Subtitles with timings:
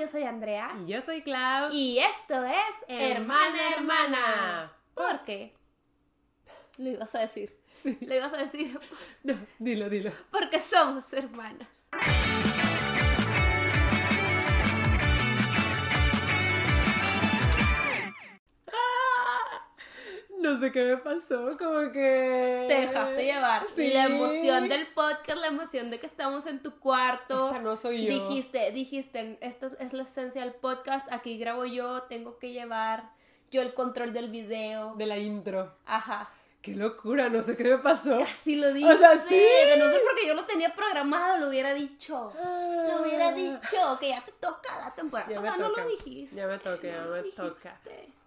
[0.00, 0.70] yo soy Andrea.
[0.82, 1.70] Y yo soy Clau.
[1.72, 4.72] Y esto es Hermana Hermana.
[4.94, 5.54] ¿Por qué?
[6.78, 7.54] Lo ibas a decir.
[8.00, 8.80] Lo ibas a decir.
[9.22, 10.10] No, dilo, dilo.
[10.30, 11.68] Porque somos hermanas.
[20.40, 22.64] No sé qué me pasó, como que...
[22.66, 23.66] Te dejaste llevar.
[23.74, 23.92] Sí.
[23.92, 27.48] La emoción del podcast, la emoción de que estamos en tu cuarto.
[27.48, 28.12] Esta no soy yo.
[28.12, 33.10] Dijiste, dijiste, esta es la esencia del podcast, aquí grabo yo, tengo que llevar
[33.50, 34.94] yo el control del video.
[34.94, 35.74] De la intro.
[35.84, 36.30] Ajá.
[36.62, 38.20] Qué locura, no sé qué me pasó.
[38.20, 38.90] Así lo dije.
[38.90, 39.34] O sea, sí.
[39.34, 42.32] De no ser porque yo lo tenía programado, lo hubiera dicho.
[42.34, 45.84] Lo hubiera dicho, que ya te toca la temporada Ya me pasada, no toca.
[45.84, 46.36] lo dijiste.
[46.36, 47.80] Ya me toca, ya No me lo toca.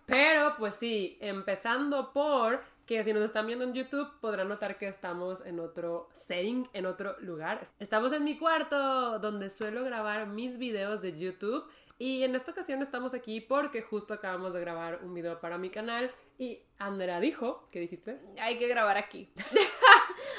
[0.05, 4.88] Pero, pues sí, empezando por que si nos están viendo en YouTube podrán notar que
[4.88, 7.66] estamos en otro setting, en otro lugar.
[7.80, 11.66] Estamos en mi cuarto donde suelo grabar mis videos de YouTube
[11.97, 15.69] y en esta ocasión estamos aquí porque justo acabamos de grabar un video para mi
[15.69, 18.19] canal y Andrea dijo, ¿qué dijiste?
[18.41, 19.31] Hay que grabar aquí.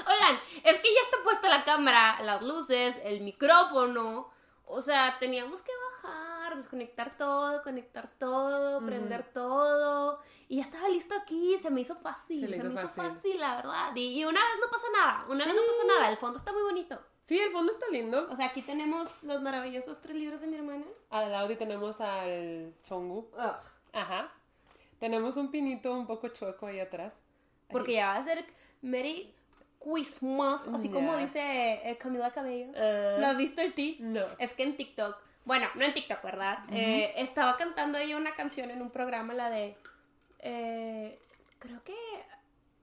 [0.06, 4.30] Oigan, es que ya está puesta la cámara, las luces, el micrófono.
[4.66, 10.18] O sea, teníamos que bajar, desconectar todo, conectar todo, prender todo.
[10.48, 12.40] Y ya estaba listo aquí, se me hizo fácil.
[12.40, 13.10] Se Se, hizo me hizo fácil.
[13.12, 13.96] fácil, la verdad.
[13.96, 16.10] Y, y una vez no pasa nada, una vez no pasa nada.
[16.10, 17.00] El fondo está muy bonito.
[17.22, 18.28] Sí, el fondo está lindo.
[18.30, 20.84] O sea, aquí tenemos los maravillosos tres libros de mi hermana.
[21.10, 23.30] Al Audi tenemos al Chongu.
[23.32, 23.56] Ugh,
[23.92, 24.30] Ajá.
[24.98, 27.14] Tenemos un pinito un poco chueco ahí atrás.
[27.68, 28.44] porque ya va a ser
[28.82, 29.34] Merry
[29.80, 31.18] Christmas, así como Ya.
[31.18, 31.40] dice
[31.90, 32.72] eh, Camila Cabello.
[32.76, 33.96] Ah, ¿No has visto el ti?
[34.00, 34.24] no.
[34.38, 36.58] Es que en TikTok, bueno, no en TikTok, ¿verdad?
[36.70, 39.76] Eh, estaba cantando ella una canción en un programa, la de,
[40.38, 41.18] eh,
[41.58, 41.94] creo que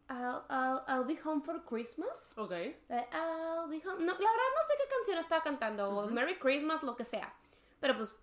[0.10, 2.10] I'll, I'll- I'll be home for Christmas.
[2.36, 2.50] Ok.
[2.50, 4.04] De I'll be home.
[4.06, 7.34] No, la verdad no sé qué canción estaba cantando, o Merry Christmas, lo que sea.
[7.80, 8.18] Pero pues,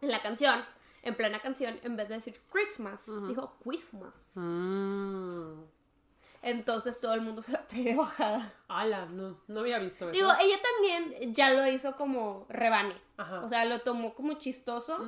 [0.00, 0.64] en la canción,
[1.02, 4.12] en plena canción, en vez de decir Christmas, dijo Christmas.
[4.34, 5.62] Mm.
[6.46, 8.52] Entonces todo el mundo se la trae de bajada.
[8.68, 10.12] Ala, no, no había visto eso.
[10.12, 12.94] Digo, ella también ya lo hizo como rebane.
[13.16, 13.40] Ajá.
[13.40, 14.98] O sea, lo tomó como chistoso.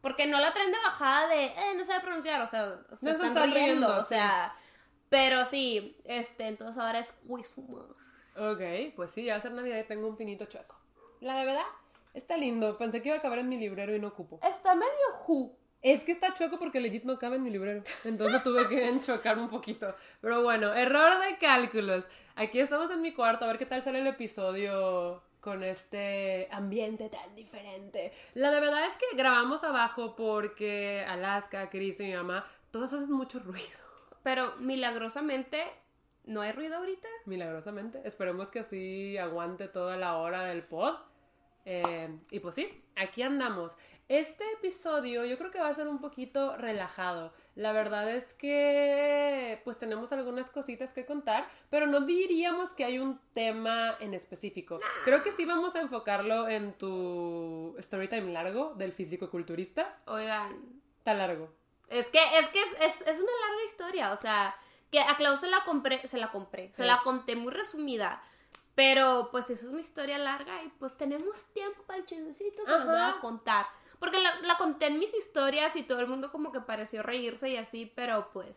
[0.00, 2.40] Porque no la traen de bajada de, eh, no sabe pronunciar.
[2.42, 3.86] O sea, se No están están riendo.
[3.86, 4.54] riendo, o sea,
[5.08, 7.84] pero sí, este, entonces ahora es Christmas.
[8.38, 10.74] Ok, pues sí, ya va a ser Navidad y tengo un pinito chueco.
[11.20, 11.66] La de verdad,
[12.14, 12.78] está lindo.
[12.78, 14.40] Pensé que iba a caber en mi librero y no ocupo.
[14.42, 15.54] Está medio ju.
[15.82, 17.82] Es que está chueco porque legit no cabe en mi librero.
[18.04, 19.94] Entonces tuve que enchocar un poquito.
[20.20, 22.04] Pero bueno, error de cálculos.
[22.36, 27.08] Aquí estamos en mi cuarto, a ver qué tal sale el episodio con este ambiente
[27.08, 28.12] tan diferente.
[28.34, 33.10] La de verdad es que grabamos abajo porque Alaska, Chris y mi mamá, todos hacen
[33.10, 33.78] mucho ruido.
[34.22, 35.64] Pero milagrosamente,
[36.24, 37.08] ¿no hay ruido ahorita?
[37.24, 38.02] Milagrosamente.
[38.04, 40.96] Esperemos que así aguante toda la hora del pod.
[41.64, 43.76] Eh, y pues sí, aquí andamos.
[44.08, 47.32] Este episodio yo creo que va a ser un poquito relajado.
[47.54, 52.98] La verdad es que pues tenemos algunas cositas que contar, pero no diríamos que hay
[52.98, 54.80] un tema en específico.
[55.04, 60.00] Creo que sí vamos a enfocarlo en tu storytime largo del físico-culturista.
[60.06, 61.52] Oigan, Está largo.
[61.88, 64.12] es que, es que es, es, es una larga historia.
[64.12, 64.54] O sea,
[64.90, 68.20] que a Klaus se la compré, se la compré, se la conté muy resumida.
[68.74, 72.86] Pero pues es una historia larga y pues tenemos tiempo para el chismecito, se lo
[72.86, 73.66] voy a contar.
[73.98, 77.50] Porque la, la conté en mis historias y todo el mundo como que pareció reírse
[77.50, 78.56] y así, pero pues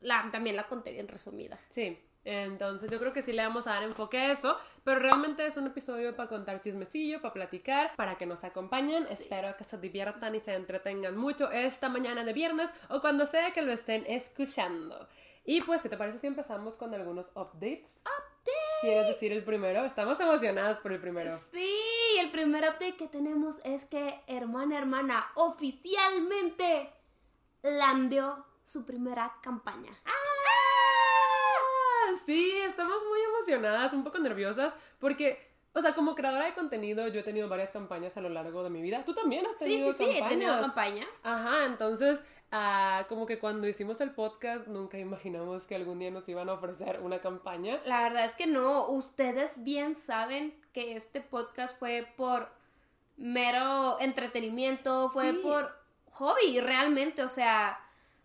[0.00, 1.58] la, también la conté bien resumida.
[1.70, 5.46] Sí, entonces yo creo que sí le vamos a dar enfoque a eso, pero realmente
[5.46, 9.06] es un episodio para contar chismecillo, para platicar, para que nos acompañen.
[9.08, 13.52] Espero que se diviertan y se entretengan mucho esta mañana de viernes o cuando sea
[13.52, 15.08] que lo estén escuchando.
[15.50, 18.02] Y pues, ¿qué te parece si empezamos con algunos updates?
[18.02, 18.52] ¡Update!
[18.82, 19.82] ¿Quieres decir el primero?
[19.86, 21.40] Estamos emocionadas por el primero.
[21.52, 21.74] Sí,
[22.20, 26.92] el primer update que tenemos es que Hermana Hermana oficialmente
[27.62, 29.90] landeó su primera campaña.
[30.04, 30.10] Ah,
[32.26, 37.20] Sí, estamos muy emocionadas, un poco nerviosas, porque, o sea, como creadora de contenido, yo
[37.20, 39.02] he tenido varias campañas a lo largo de mi vida.
[39.06, 41.06] Tú también has Sí, tenido sí, sí, he tenido campañas.
[41.06, 41.08] campañas.
[41.22, 42.20] Ajá, entonces,
[42.52, 46.54] ah, como que cuando hicimos el podcast, nunca imaginamos que algún día nos iban a
[46.54, 47.78] ofrecer una campaña.
[47.86, 52.48] La verdad es que no, ustedes bien saben que este podcast fue por
[53.16, 55.38] mero entretenimiento, fue Sí.
[55.42, 55.76] por
[56.12, 57.78] hobby realmente, o sea,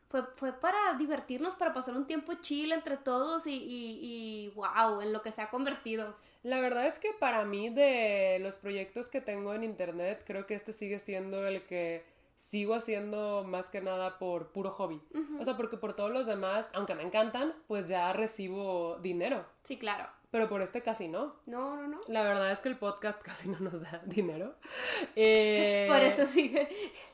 [0.09, 5.01] fue, fue para divertirnos, para pasar un tiempo chill entre todos y, y, y wow,
[5.01, 6.15] en lo que se ha convertido.
[6.43, 10.53] La verdad es que para mí, de los proyectos que tengo en internet, creo que
[10.55, 12.03] este sigue siendo el que
[12.49, 15.01] sigo haciendo más que nada por puro hobby.
[15.39, 19.45] O sea, porque por todos los demás, aunque me encantan, pues ya recibo dinero.
[19.63, 20.07] Sí, claro.
[20.31, 21.35] Pero por este casi no.
[21.45, 21.99] No, no, no.
[22.07, 24.55] La verdad es que el podcast casi no nos da dinero.
[25.15, 26.67] Eh, Por eso sigue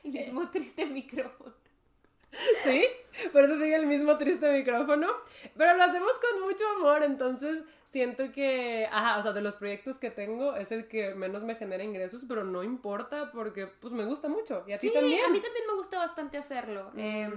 [0.04, 1.54] el mismo triste micrófono.
[2.64, 2.86] Sí,
[3.34, 5.08] por eso sigue el mismo triste micrófono.
[5.58, 9.98] Pero lo hacemos con mucho amor, entonces siento que, ajá, o sea, de los proyectos
[9.98, 14.06] que tengo es el que menos me genera ingresos, pero no importa porque pues me
[14.06, 14.64] gusta mucho.
[14.68, 15.26] Y a ti Sí, también.
[15.26, 16.92] a mí también me gusta bastante hacerlo.
[16.98, 17.32] eh,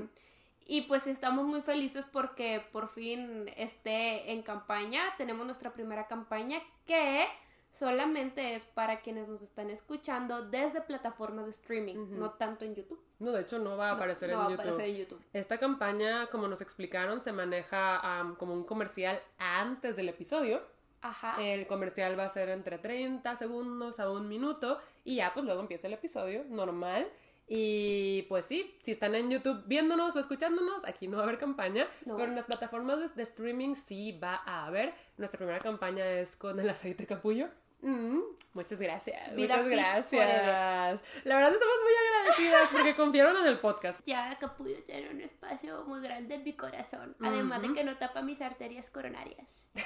[0.64, 5.02] y pues estamos muy felices porque por fin esté en campaña.
[5.18, 7.26] Tenemos nuestra primera campaña que
[7.72, 13.00] solamente es para quienes nos están escuchando desde plataformas de streaming, no tanto en YouTube.
[13.18, 14.60] No, de hecho no va a aparecer no en va a YouTube.
[14.60, 15.22] aparecer en YouTube.
[15.32, 20.60] Esta campaña, como nos explicaron, se maneja am, como un comercial antes del episodio.
[21.00, 21.42] Ajá.
[21.42, 25.60] El comercial va a ser entre 30 segundos a un minuto y ya pues luego
[25.60, 27.08] empieza el episodio normal.
[27.48, 31.38] Y pues sí, si están en YouTube viéndonos o escuchándonos, aquí no va a haber
[31.38, 32.16] campaña, No.
[32.16, 34.94] pero en las plataformas de, de streaming sí va a haber.
[35.18, 37.48] Nuestra primera campaña es con el aceite capullo.
[37.82, 38.20] Mm,
[38.54, 39.34] muchas gracias.
[39.34, 41.02] Vida muchas gracias.
[41.24, 44.00] La verdad estamos muy agradecidas porque confiaron en el podcast.
[44.06, 48.22] Ya Capullo tiene un espacio muy grande en mi corazón, además de que no tapa
[48.22, 49.68] mis arterias coronarias.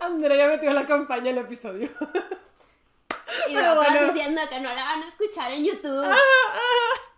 [0.00, 1.90] Andrea metió la campaña en el episodio.
[3.48, 4.12] Y nosotros bueno.
[4.12, 6.04] diciendo que no la van a escuchar en YouTube.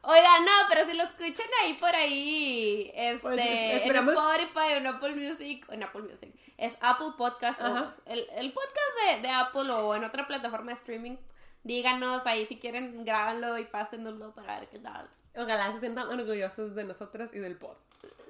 [0.06, 4.76] Oigan, no, pero si lo escuchan ahí por ahí, este, Pues, es- en Spotify o
[4.76, 8.76] en Apple Music, en Apple Music, es Apple Podcast, o el, el podcast
[9.16, 11.16] de, de Apple o en otra plataforma de streaming,
[11.62, 15.08] díganos ahí si quieren, grábanlo y pásenoslo para ver qué tal.
[15.36, 17.76] Ojalá se sientan orgullosos de nosotras y del pod.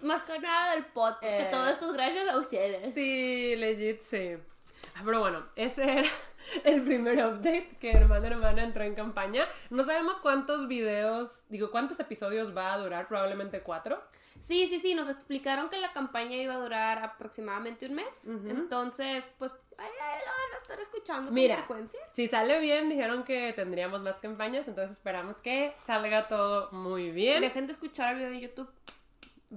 [0.03, 1.49] Más que nada del podcast, porque Eh.
[1.50, 2.94] todo esto es gracias a ustedes.
[2.94, 4.37] Sí, legit, sí.
[4.97, 6.09] Ah, Pero bueno, ese era
[6.64, 9.46] el primer update que Hermana Hermana entró en campaña.
[9.70, 14.00] No sabemos cuántos videos, digo, cuántos episodios va a durar, probablemente cuatro.
[14.41, 18.26] Sí, sí, sí, nos explicaron que la campaña iba a durar aproximadamente un mes.
[18.26, 22.00] Entonces, pues ahí, la van a estar escuchando Mira, con frecuencia.
[22.12, 27.40] si sale bien, dijeron que tendríamos más campañas, entonces esperamos que salga todo muy bien.
[27.40, 28.69] Dejen de escuchar el video en YouTube.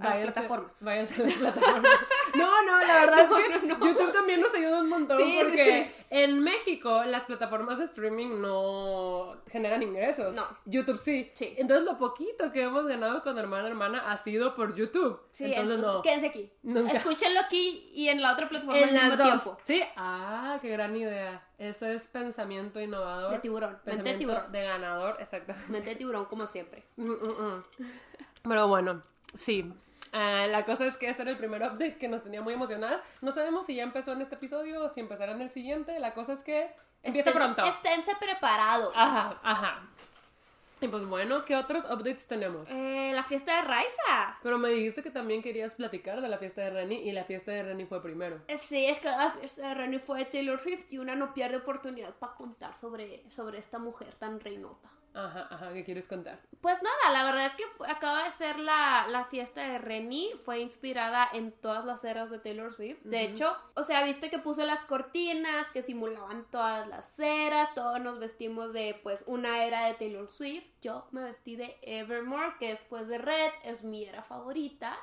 [0.00, 0.82] A las Váyanse- plataformas.
[0.84, 1.92] Váyanse a las plataformas.
[2.36, 3.86] No, no, la verdad es que No, no, no.
[3.86, 9.36] YouTube también nos ayuda un montón Sí, porque en México las plataformas de streaming no
[9.48, 10.34] generan ingresos.
[10.34, 10.46] No.
[10.66, 11.30] YouTube sí.
[11.34, 11.54] Sí.
[11.58, 15.20] Entonces lo poquito que hemos ganado con Hermana Hermana ha sido por YouTube.
[15.32, 16.02] Sí, entonces, entonces no.
[16.02, 16.52] quédense aquí.
[16.62, 16.92] Nunca.
[16.92, 19.42] Escúchenlo aquí y en la otra plataforma En al las mismo dos.
[19.42, 19.60] tiempo.
[19.64, 19.82] Sí.
[19.96, 21.44] Ah, qué gran idea.
[21.58, 23.32] Eso es pensamiento innovador.
[23.32, 23.78] De tiburón.
[23.84, 24.52] Mente de tiburón.
[24.52, 25.72] de ganador, exactamente.
[25.72, 26.84] Mente de tiburón, como siempre.
[26.96, 27.64] Mm, mm, mm.
[28.44, 29.02] Pero bueno,
[29.34, 29.72] sí.
[30.12, 33.00] Ah, la cosa es que ese era el primer update que nos tenía muy emocionadas.
[33.20, 35.98] No sabemos si ya empezó en este episodio o si empezará en el siguiente.
[36.00, 36.70] La cosa es que
[37.02, 37.64] empieza Estén- pronto.
[37.64, 38.92] Esténse preparados.
[38.96, 39.82] Ajá, ajá.
[40.80, 42.68] Y pues bueno, ¿qué otros updates tenemos?
[42.70, 44.38] Eh, la fiesta de Raiza.
[44.44, 47.50] Pero me dijiste que también querías platicar de la fiesta de Reni y la fiesta
[47.50, 48.40] de Reni fue primero.
[48.46, 51.34] Eh, Sí, es que la fiesta de Reni fue de Taylor Swift y una no
[51.34, 54.88] pierde oportunidad para contar sobre, sobre esta mujer tan reinota.
[55.20, 56.38] Ajá, ajá, ¿qué quieres contar?
[56.60, 60.30] Pues nada, la verdad es que fue- acaba de ser la, la fiesta de Reni,
[60.44, 63.02] fue inspirada en todas las eras de Taylor Swift.
[63.02, 68.00] De hecho, o sea, viste que puse las cortinas que simulaban todas las eras, todos
[68.00, 70.68] nos vestimos de pues una era de Taylor Swift.
[70.82, 74.96] Yo me vestí de Evermore, que después de Red es mi era favorita.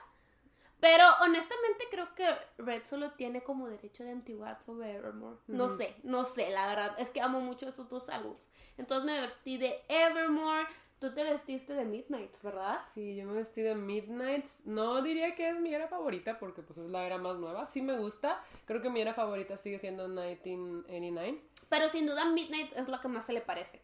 [0.86, 2.28] Pero honestamente creo que
[2.60, 5.38] Red solo tiene como derecho de antigüedad sobre Evermore.
[5.48, 6.94] No sé, no sé, la verdad.
[7.00, 8.52] Es que amo mucho esos dos álbumes.
[8.78, 10.68] Entonces me vestí de Evermore.
[11.00, 12.80] Tú te vestiste de Midnight, ¿verdad?
[12.94, 14.62] Sí, yo me vestí de Midnights.
[14.66, 17.66] No diría que es mi era favorita porque pues es la era más nueva.
[17.66, 18.44] Sí me gusta.
[18.66, 21.42] Creo que mi era favorita sigue siendo 1989.
[21.68, 23.82] Pero sin duda Midnight es la que más se le parece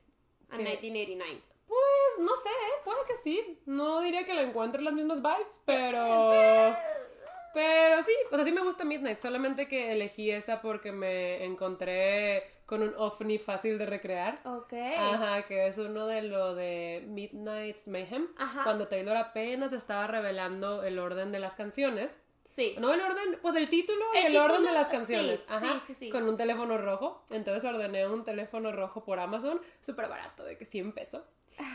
[0.51, 0.61] a Sí.
[0.61, 1.41] 1989.
[1.71, 2.81] Pues no sé, ¿eh?
[2.83, 3.59] puede que sí.
[3.65, 6.75] No diría que le encuentre las mismas vibes, pero.
[7.53, 12.43] Pero sí, o sea, sí me gusta Midnight, solamente que elegí esa porque me encontré
[12.65, 14.39] con un ovni fácil de recrear.
[14.45, 14.73] Ok.
[14.73, 18.63] Ajá, que es uno de lo de Midnight's Mayhem, Ajá.
[18.63, 22.19] cuando Taylor apenas estaba revelando el orden de las canciones.
[22.55, 22.75] Sí.
[22.79, 25.39] No el orden, pues el título y El orden de las canciones.
[25.39, 26.09] sí, Ajá, sí, sí, sí.
[26.09, 27.23] Con un teléfono rojo.
[27.29, 31.23] Entonces ordené un teléfono rojo por Amazon, súper barato, de que 100 pesos.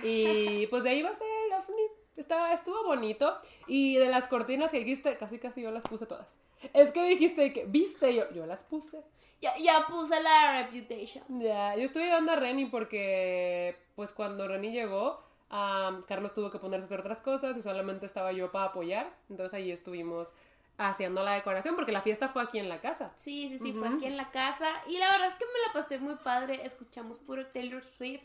[0.02, 1.82] Y pues de ahí va a ser el ovni.
[2.16, 3.36] Estaba, estuvo bonito.
[3.66, 6.36] Y de las cortinas que dijiste, casi casi yo las puse todas.
[6.72, 9.02] Es que dijiste que, viste, yo, yo las puse.
[9.40, 11.24] Ya, ya puse la Reputation.
[11.40, 16.58] Ya, yo estuve ayudando a Reni porque, pues cuando Reni llegó, am, Carlos tuvo que
[16.58, 19.14] ponerse a hacer otras cosas y solamente estaba yo para apoyar.
[19.28, 20.32] Entonces ahí estuvimos
[20.78, 23.12] haciendo la decoración porque la fiesta fue aquí en la casa.
[23.18, 24.66] Sí, sí, sí, fue aquí en la casa.
[24.86, 26.64] Y la verdad es que me la pasé muy padre.
[26.64, 28.24] Escuchamos puro Taylor Swift.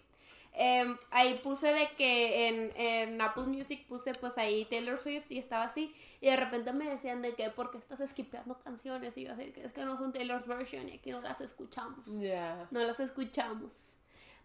[0.53, 5.37] Em, ahí puse de que en, en Apple Music puse pues ahí Taylor Swift y
[5.37, 5.95] estaba así.
[6.19, 9.15] Y de repente me decían de que, ¿por qué estás skipeando canciones?
[9.17, 12.07] Y yo así, que es que no son Taylor's version y aquí no las escuchamos.
[12.69, 13.71] No las escuchamos.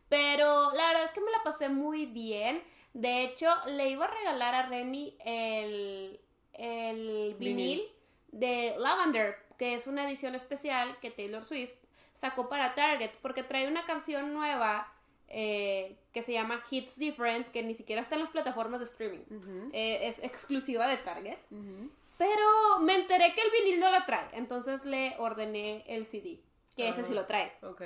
[0.08, 2.62] Pero la verdad es que me la pasé muy bien.
[2.94, 6.20] De hecho, le iba a regalar a Renny el,
[6.52, 7.82] el vinil, Vinil.
[8.28, 11.76] de Lavender, que es una edición especial que Taylor Swift
[12.14, 14.92] sacó para Target, porque trae una canción nueva
[15.28, 19.24] eh, que se llama Hits Different, que ni siquiera está en las plataformas de streaming.
[19.30, 21.38] Ujú, Eh, es exclusiva de Target.
[21.50, 21.90] ujú.
[22.18, 26.40] Pero me enteré que el vinil no la trae, entonces le ordené el CD,
[26.74, 27.04] que ese Ah.
[27.04, 27.52] sí lo trae.
[27.62, 27.82] Ok.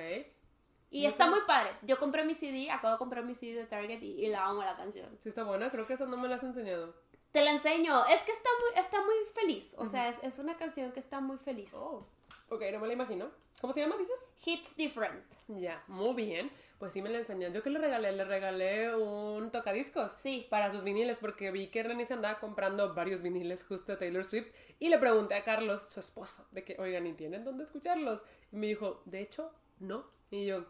[0.92, 1.70] Y está muy padre.
[1.82, 4.62] Yo compré mi CD, acabo de comprar mi CD de Target y, y la amo
[4.62, 5.09] la canción.
[5.23, 6.94] Sí está buena, creo que esa no me la has enseñado.
[7.32, 8.04] Te la enseño.
[8.06, 9.75] Es que está muy, está muy feliz.
[9.78, 11.73] O sea, es, es una canción que está muy feliz.
[11.75, 12.04] Oh.
[12.50, 13.30] Ok, no me la imagino.
[13.61, 14.26] ¿Cómo se llama, dices?
[14.45, 15.25] Hits Different.
[15.47, 16.50] Ya, muy bien.
[16.80, 17.49] Pues sí me la enseñó.
[17.49, 20.12] Yo que le regalé, le regalé un tocadiscos.
[20.19, 20.49] Sí.
[20.50, 24.25] Para sus viniles, porque vi que Renny se andaba comprando varios viniles justo de Taylor
[24.25, 24.52] Swift.
[24.80, 28.21] Y le pregunté a Carlos, su esposo, de que, oigan, ¿y tienen dónde escucharlos?
[28.50, 30.07] Y me dijo, de hecho, no.
[30.33, 30.66] Y yo,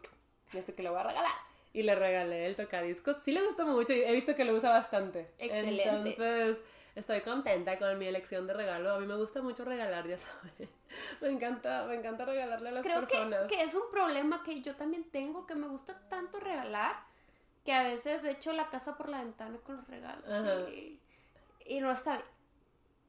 [0.53, 1.31] ya sé que le voy a regalar.
[1.73, 3.17] Y le regalé el tocadiscos.
[3.23, 5.31] Sí le gustó mucho he visto que lo usa bastante.
[5.39, 5.89] Excelente.
[5.89, 6.57] Entonces,
[6.93, 8.93] estoy contenta con mi elección de regalo.
[8.93, 10.69] A mí me gusta mucho regalar, ya sabes.
[11.21, 13.47] Me encanta, me encanta regalarle a las Creo que, personas.
[13.47, 16.95] que es un problema que yo también tengo, que me gusta tanto regalar,
[17.65, 20.25] que a veces echo la casa por la ventana con los regalos.
[20.69, 20.99] Y,
[21.65, 22.25] y no está bien.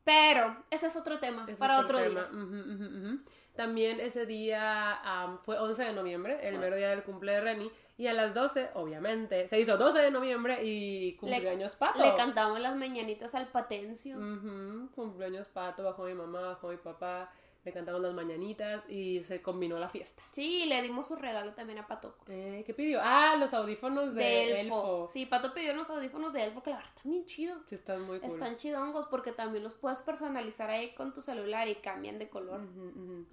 [0.05, 2.23] Pero ese es otro tema, es para otro tema.
[2.23, 2.29] día.
[2.31, 3.21] Ujú, ujú, ujú.
[3.55, 7.71] También ese día am, fue 11 de noviembre, el mero día del cumple de Renny.
[7.99, 12.03] Y a las 12, obviamente, se hizo 12 de noviembre y cumpleaños pato.
[12.03, 14.17] Le cantamos las mañanitas al Patencio.
[14.17, 17.31] Ujú, Cumpleaños pato, bajó mi mamá, bajó mi papá.
[17.64, 20.21] Le cantamos las mañanitas y se combinó la fiesta.
[20.33, 22.25] Sí, le dimos su regalo también a Patoco.
[22.28, 22.99] Eh, ¿Qué pidió?
[23.00, 24.76] Ah, los audífonos de, De elfo.
[24.76, 25.11] elfo.
[25.12, 27.62] Sí, Pato pidió unos audífonos de elfo que la verdad están bien chidos.
[27.69, 28.31] Sí, están muy cool.
[28.31, 32.62] Están chidongos porque también los puedes personalizar ahí con tu celular y cambian de color.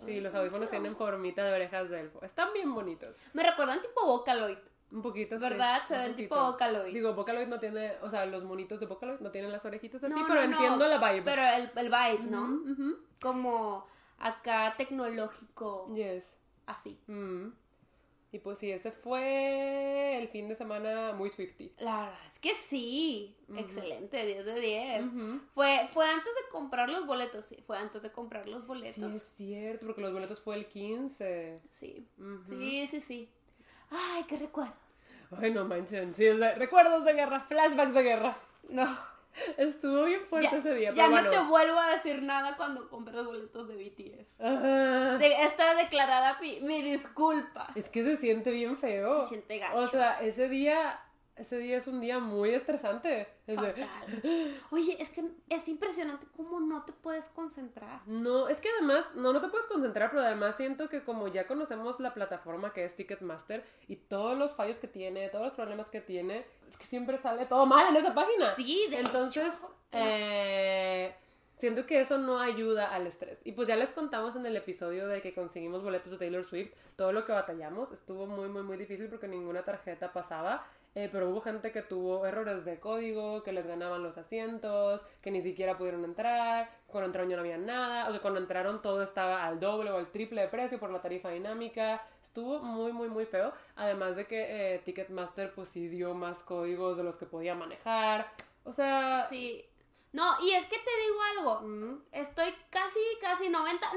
[0.05, 2.21] Sí, los audífonos tienen formita de orejas de elfo.
[2.23, 3.15] Están bien bonitos.
[3.33, 4.57] Me recuerdan tipo Vocaloid.
[4.91, 5.81] Un poquito, sí, ¿Verdad?
[5.87, 6.93] Se ven tipo Vocaloid.
[6.93, 10.13] Digo, Vocaloid no tiene, o sea, los monitos de Vocaloid no tienen las orejitas así,
[10.13, 11.23] No, pero no, no, entiendo la vibe.
[11.23, 12.59] Pero el, el vibe, ¿no?
[13.21, 13.85] Como
[14.19, 16.35] acá tecnológico, Yes.
[16.65, 16.99] así.
[17.07, 17.49] Mm.
[18.31, 21.73] Y pues sí, ese fue el fin de semana muy Swifty.
[21.79, 23.35] La verdad es que sí.
[23.55, 25.01] Excelente, 10 de 10.
[25.05, 25.41] Ujú.
[25.55, 27.57] Fue, fue antes de comprar los boletos, sí.
[27.65, 29.13] Fue antes de comprar los Sí, boletos.
[29.15, 31.59] es cierto, porque los boletos fue el 15.
[31.71, 32.07] Sí.
[32.47, 33.29] Sí, sí, sí.
[33.89, 34.75] Ay, qué recuerdos.
[35.35, 38.37] Ay, no manchen, sí, es de- recuerdos de guerra, flashbacks de guerra.
[38.69, 38.85] No.
[39.57, 41.29] Estuvo bien fuerte Ya, ese día, ya pero no bueno.
[41.29, 44.37] te vuelvo a decir nada cuando compré los boletos de BTS.
[45.19, 47.67] De- está declarada mi, mi disculpa.
[47.75, 49.23] Es que se siente bien feo.
[49.23, 49.77] Se siente gacho.
[49.77, 50.99] O sea, ese día,
[51.39, 53.27] ese día es un día muy estresante.
[53.47, 53.73] Fatal.
[54.71, 58.01] Oye, es que es impresionante cómo no te puedes concentrar.
[58.05, 61.47] No, es que además, no, no te puedes concentrar, pero además siento que como ya
[61.47, 65.89] conocemos la plataforma que es Ticketmaster y todos los fallos que tiene, todos los problemas
[65.89, 68.53] que tiene, es que siempre sale todo mal en esa página.
[68.55, 69.75] Sí, de Entonces, hecho.
[69.93, 71.15] eh,
[71.57, 73.39] siento que eso no ayuda al estrés.
[73.43, 76.73] Y pues ya les contamos en el episodio de que conseguimos boletos de Taylor Swift,
[76.95, 77.91] todo lo que batallamos.
[77.91, 80.65] Estuvo muy, muy, muy difícil porque ninguna tarjeta pasaba.
[80.95, 85.31] Eh, pero hubo gente que tuvo errores de código, que les ganaban los asientos, que
[85.31, 89.01] ni siquiera pudieron entrar, cuando entraron ya no había nada, o que cuando entraron todo
[89.01, 92.01] estaba al doble o al triple de precio por la tarifa dinámica.
[92.23, 93.53] Estuvo muy, muy, muy feo.
[93.75, 98.31] Además de que eh, Ticketmaster pues sí dio más códigos de los que podía manejar.
[98.63, 99.25] O sea...
[99.29, 99.65] Sí.
[100.11, 101.67] No, y es que te digo algo.
[101.67, 103.95] mm, Estoy casi, casi 90, 90%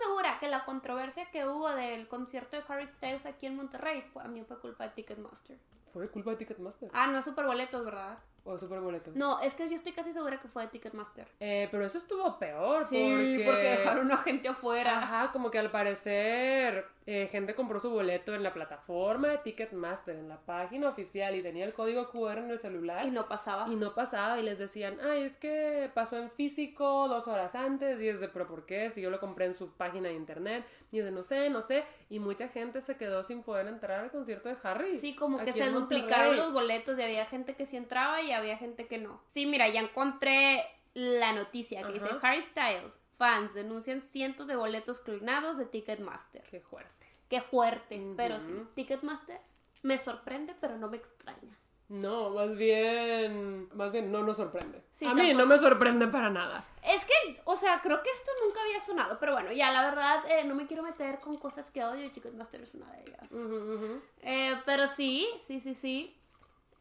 [0.00, 4.22] segura que la controversia que hubo del concierto de Harry Styles aquí en Monterrey fue-
[4.22, 5.58] a mí fue culpa de Ticketmaster.
[5.92, 6.90] Fue culpa de Ticketmaster.
[6.92, 8.18] Ah, no es super boletos, ¿verdad?
[8.44, 9.12] O super boleto.
[9.14, 11.28] No, es que yo estoy casi segura que fue de Ticketmaster.
[11.38, 12.86] Eh, pero eso estuvo peor.
[12.86, 13.44] Sí, porque...
[13.46, 14.98] porque dejaron a gente afuera.
[14.98, 20.16] Ajá, como que al parecer eh, gente compró su boleto en la plataforma de Ticketmaster,
[20.16, 23.04] en la página oficial y tenía el código QR en el celular.
[23.04, 23.66] Y no pasaba.
[23.68, 28.00] Y no pasaba y les decían, ay, es que pasó en físico dos horas antes
[28.00, 28.90] y es de, pero ¿por qué?
[28.90, 31.60] Si yo lo compré en su página de internet y es de, no sé, no
[31.60, 31.84] sé.
[32.08, 34.96] Y mucha gente se quedó sin poder entrar al concierto de Harry.
[34.96, 38.56] Sí, como que se duplicaron los boletos y había gente que sí entraba y había
[38.56, 39.20] gente que no.
[39.32, 42.08] Sí, mira, ya encontré la noticia que dice.
[42.22, 46.42] Harry Styles, fans denuncian cientos de boletos clonados de Ticketmaster.
[46.50, 47.06] Qué fuerte.
[47.28, 49.40] Qué fuerte, pero sí, Ticketmaster
[49.82, 51.58] me sorprende, pero no me extraña.
[51.88, 54.82] No, más bien, más bien no nos sorprende.
[54.92, 56.64] Sí, A mí no me sorprende para nada.
[56.82, 60.24] Es que, o sea, creo que esto nunca había sonado, pero bueno, ya la verdad
[60.26, 63.30] eh, no me quiero meter con cosas que odio y Ticketmaster es una de ellas.
[63.30, 64.00] Ujú.
[64.22, 66.16] Eh, pero sí, sí, sí, sí.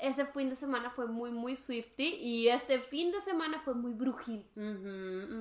[0.01, 3.93] Ese fin de semana fue muy, muy Swifty y este fin de semana fue muy
[3.93, 4.45] brujil.
[4.55, 4.63] Ujú,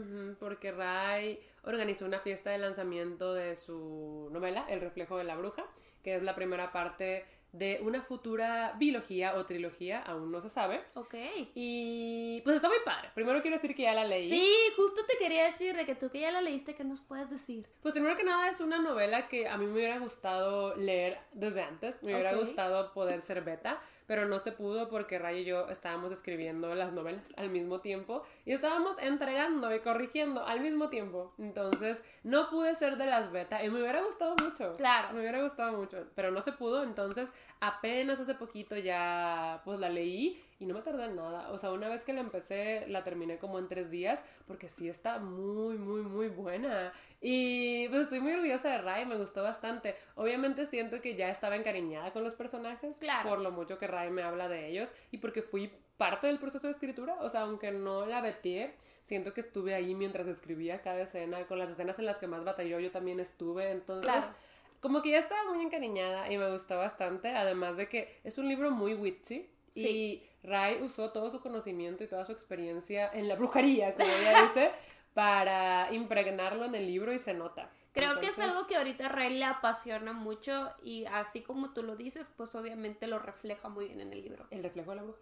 [0.00, 5.36] ujú, porque Ray organizó una fiesta de lanzamiento de su novela, El reflejo de la
[5.36, 5.64] bruja,
[6.02, 10.82] que es la primera parte de una futura biología o trilogía, aún no se sabe.
[10.94, 11.14] Ok.
[11.54, 13.10] Y pues está muy padre.
[13.14, 14.30] Primero quiero decir que ya la leí.
[14.30, 17.28] Sí, justo te quería decir de que tú que ya la leíste, ¿qué nos puedes
[17.28, 17.66] decir?
[17.82, 21.62] Pues primero que nada es una novela que a mí me hubiera gustado leer desde
[21.62, 22.00] antes.
[22.04, 22.44] Me hubiera Ok.
[22.46, 26.92] gustado poder ser beta, pero no se pudo porque Ray y yo estábamos escribiendo las
[26.92, 31.32] novelas al mismo tiempo y estábamos entregando y corrigiendo al mismo tiempo.
[31.38, 34.74] Entonces no pude ser de las beta y me hubiera gustado mucho.
[34.74, 35.14] Claro.
[35.14, 36.82] Me hubiera gustado mucho, pero no se pudo.
[36.82, 41.50] Entonces apenas hace poquito ya pues la leí y no me tardé en nada.
[41.50, 44.88] O sea, una vez que la empecé, la terminé como en tres días, porque sí
[44.88, 46.92] está muy, muy, muy buena.
[47.20, 49.94] Y pues estoy muy orgullosa de Ray, me gustó bastante.
[50.16, 53.28] Obviamente siento que ya estaba encariñada con los personajes, Claro.
[53.30, 56.66] por lo mucho que Ray me habla de ellos, y porque fui parte del proceso
[56.66, 57.16] de escritura.
[57.20, 61.58] O sea, aunque no la veteé, siento que estuve ahí mientras escribía cada escena, con
[61.58, 63.70] las escenas en las que más batalló, yo también estuve.
[63.70, 64.34] Entonces, Claro.
[64.80, 68.48] Como que ya estaba muy encariñada y me gustó bastante, además de que es un
[68.48, 70.26] libro muy witty y.
[70.42, 74.70] Ray usó todo su conocimiento y toda su experiencia en la brujería, como ella dice,
[75.12, 77.70] para impregnarlo en el libro y se nota.
[77.92, 81.82] Creo que es algo que ahorita a Ray le apasiona mucho y así como tú
[81.82, 84.46] lo dices, pues obviamente lo refleja muy bien en el libro.
[84.50, 85.18] El reflejo de la bruja.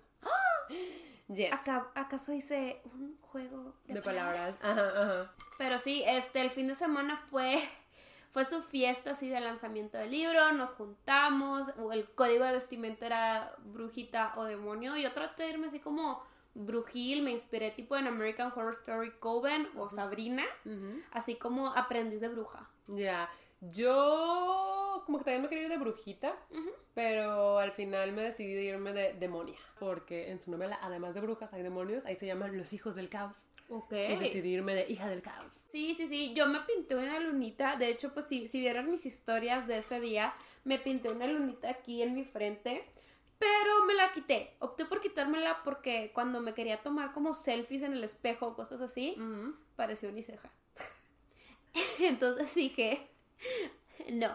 [1.28, 1.52] Yes.
[1.52, 4.56] Acá, ¿Acaso hice un juego de, de palabras?
[4.56, 4.94] palabras.
[4.94, 5.34] Ajá, ajá.
[5.56, 7.58] Pero sí, este, el fin de semana fue,
[8.32, 13.54] fue su fiesta así de lanzamiento del libro, nos juntamos, el código de vestimenta era
[13.64, 16.22] brujita o demonio, yo traté de irme así como
[16.54, 20.44] brujil, me inspiré tipo en American Horror Story Coven o Sabrina,
[21.12, 22.68] así como aprendiz de bruja.
[22.88, 23.30] Ya.
[23.60, 26.36] Yo como que también me quería ir de brujita,
[26.92, 31.22] pero al final me decidí de irme de demonia, porque en su novela, además de
[31.22, 33.46] brujas, hay demonios, ahí se llaman los hijos del caos.
[33.70, 33.90] Ok.
[33.90, 35.64] Y decidí irme de hija del caos.
[35.72, 39.06] Sí, sí, sí, yo me pinté una lunita, de hecho, pues si, si vieron mis
[39.06, 40.34] historias de ese día,
[40.64, 42.84] me pinté una lunita aquí en mi frente,
[43.38, 47.94] pero me la quité, opté por quitármela porque cuando me quería tomar como selfies en
[47.94, 49.54] el espejo o cosas así, Ujú.
[49.74, 50.50] pareció uniceja.
[51.98, 53.08] Entonces dije,
[54.12, 54.28] no,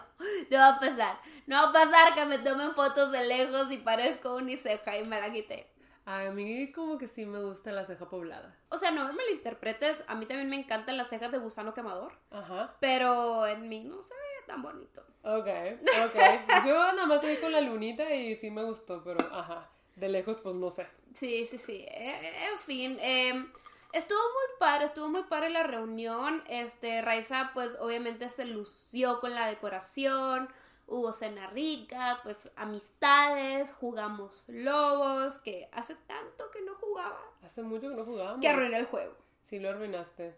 [0.50, 3.78] no va a pasar, no va a pasar que me tomen fotos de lejos y
[3.78, 5.68] parezco uniceja y me la quité.
[6.06, 8.54] Ay, a mí como que sí me gusta la ceja poblada.
[8.68, 11.72] O sea, no me lo interpretes, a mí también me encantan las cejas de gusano
[11.72, 12.12] quemador.
[12.30, 12.76] Ajá.
[12.78, 15.02] Pero en mí no se veía tan bonito.
[15.22, 15.48] Ok,
[16.06, 16.66] ok.
[16.66, 19.70] Yo nada más vi con la lunita y sí me gustó, pero ajá.
[19.96, 20.86] De lejos, pues no sé.
[21.14, 21.86] Sí, sí, sí.
[21.88, 23.46] Eh, en fin, eh,
[23.94, 26.42] estuvo muy padre, estuvo muy padre la reunión.
[26.48, 30.48] Este, Raiza, pues obviamente se lució con la decoración.
[30.86, 37.88] Hubo cena rica, pues amistades, jugamos lobos, que hace tanto que no jugaba, Hace mucho
[37.88, 38.40] que no jugábamos.
[38.42, 39.14] que arruiné el juego.
[39.44, 40.34] Sí, lo arruinaste.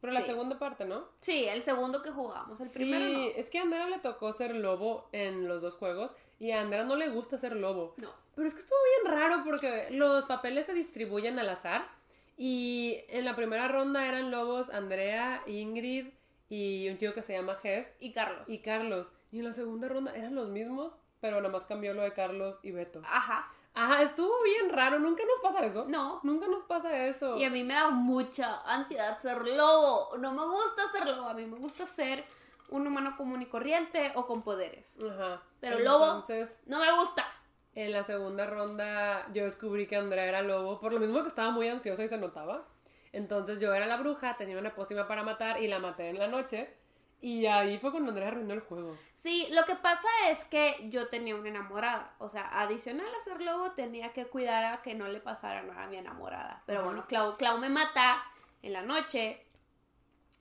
[0.00, 1.08] Pero la segunda parte, ¿no?
[1.20, 3.24] Sí, el segundo que jugamos, el sí, primero no.
[3.36, 6.84] es que a Andrea le tocó ser lobo en los dos juegos y a Andrea
[6.84, 7.94] no le gusta ser lobo.
[7.98, 8.10] No.
[8.34, 11.88] Pero es que estuvo bien raro porque los papeles se distribuyen al azar
[12.36, 16.08] y en la primera ronda eran lobos Andrea, Ingrid
[16.48, 18.48] y un chico que se llama Jess Y Carlos.
[18.48, 19.06] y Carlos.
[19.32, 22.56] Y en la segunda ronda eran los mismos, pero nada más cambió lo de Carlos
[22.62, 23.00] y Beto.
[23.04, 23.50] Ajá.
[23.74, 25.84] Ajá, estuvo bien raro, nunca nos pasa eso.
[25.88, 26.20] No.
[26.22, 27.36] Nunca nos pasa eso.
[27.36, 30.16] Y a mí me da mucha ansiedad ser lobo.
[30.18, 31.28] No me gusta ser lobo.
[31.28, 32.24] A mí me gusta ser
[32.70, 34.96] un humano común y corriente o con poderes.
[35.06, 35.42] Ajá.
[35.60, 37.26] Pero lobo- Entonces, No me gusta.
[37.76, 41.50] En la segunda ronda yo descubrí que Andrea era lobo, por lo mismo que estaba
[41.50, 42.66] muy ansiosa y se notaba.
[43.12, 46.26] Entonces yo era la bruja, tenía una pócima para matar y la maté en la
[46.26, 46.74] noche.
[47.20, 48.96] Y ahí fue cuando Andrea arruinó el juego.
[49.14, 52.14] Sí, lo que pasa es que yo tenía una enamorada.
[52.18, 55.84] O sea, adicional a ser lobo, tenía que cuidar a que no le pasara nada
[55.84, 56.62] a mi enamorada.
[56.66, 58.22] Pero bueno, Clau, Clau me mata
[58.62, 59.42] en la noche.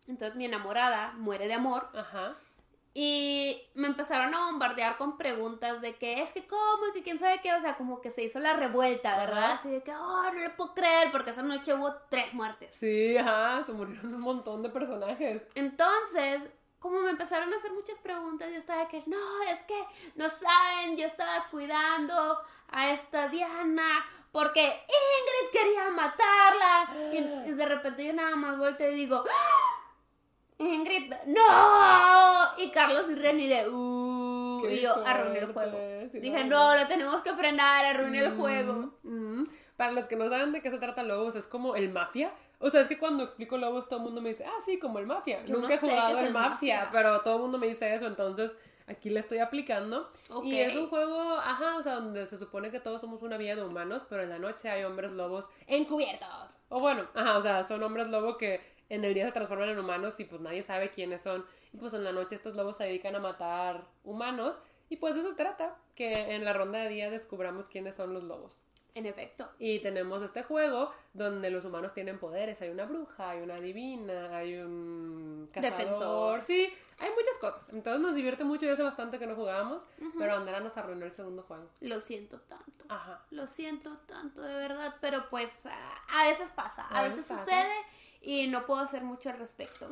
[0.07, 1.89] Entonces mi enamorada muere de amor.
[1.93, 2.33] Ajá.
[2.97, 7.19] Y me empezaron a bombardear con preguntas de que es que cómo, y que quién
[7.19, 9.43] sabe qué, o sea, como que se hizo la revuelta, ¿verdad?
[9.43, 9.53] Ajá.
[9.55, 12.73] Así de que, oh, no le puedo creer, porque esa noche hubo tres muertes.
[12.73, 15.45] Sí, ajá, se murieron un montón de personajes.
[15.55, 16.47] Entonces,
[16.79, 20.29] como me empezaron a hacer muchas preguntas, yo estaba de que, no, es que no
[20.29, 26.89] saben, yo estaba cuidando a esta Diana porque Ingrid quería matarla.
[27.11, 29.74] Y, y de repente yo nada más vuelto y digo, ¡Ah!
[30.57, 31.41] Ingrid, no.
[32.57, 35.77] Y Carlos y Reni de, uh, y yo arruiné el juego.
[36.11, 36.73] sí, Dije, no.
[36.73, 38.93] no, lo tenemos que frenar, arruiné el Mm, juego.
[39.03, 39.43] mm.
[39.75, 42.31] Para los que no saben de qué se trata Lobos, es como el mafia.
[42.59, 44.99] O sea, es que cuando explico Lobos, todo el mundo me dice, ah, sí, como
[44.99, 45.43] el mafia.
[45.45, 46.89] Yo Nunca no he jugado el el mafia, mafia.
[46.93, 48.07] pero todo el mundo me dice eso.
[48.07, 48.53] Entonces,
[48.87, 50.09] aquí la estoy aplicando.
[50.45, 53.55] Y es un juego, ajá, o sea, donde se supone que todos somos una vida
[53.57, 56.29] de humanos, pero en la noche hay hombres lobos encubiertos.
[56.69, 59.79] O bueno, ajá, o sea, son hombres lobo que en el día se transforman en
[59.79, 61.45] humanos y pues nadie sabe quiénes son.
[61.73, 64.55] Y pues en la noche estos lobos se dedican a matar humanos.
[64.89, 68.23] Y pues de eso trata, que en la ronda de día descubramos quiénes son los
[68.23, 68.59] lobos.
[68.93, 69.49] En efecto.
[69.59, 72.61] Y tenemos este juego donde los humanos tienen poderes.
[72.61, 75.77] Hay una bruja, hay una divina, hay un cazador.
[75.77, 76.41] Defensor.
[76.43, 77.67] Sí, hay muchas cosas.
[77.73, 79.83] Entonces nos divierte mucho y hace bastante que no jugábamos.
[80.17, 81.67] Pero Andara nos arruinó el segundo juego.
[81.81, 82.85] Lo siento tanto.
[82.87, 83.21] Ajá.
[83.31, 84.95] Lo siento tanto, de verdad.
[85.01, 86.83] Pero pues a, a veces pasa.
[86.83, 87.43] A, A veces, veces pasa.
[87.43, 87.73] sucede
[88.25, 89.87] y no puedo hacer mucho al respecto.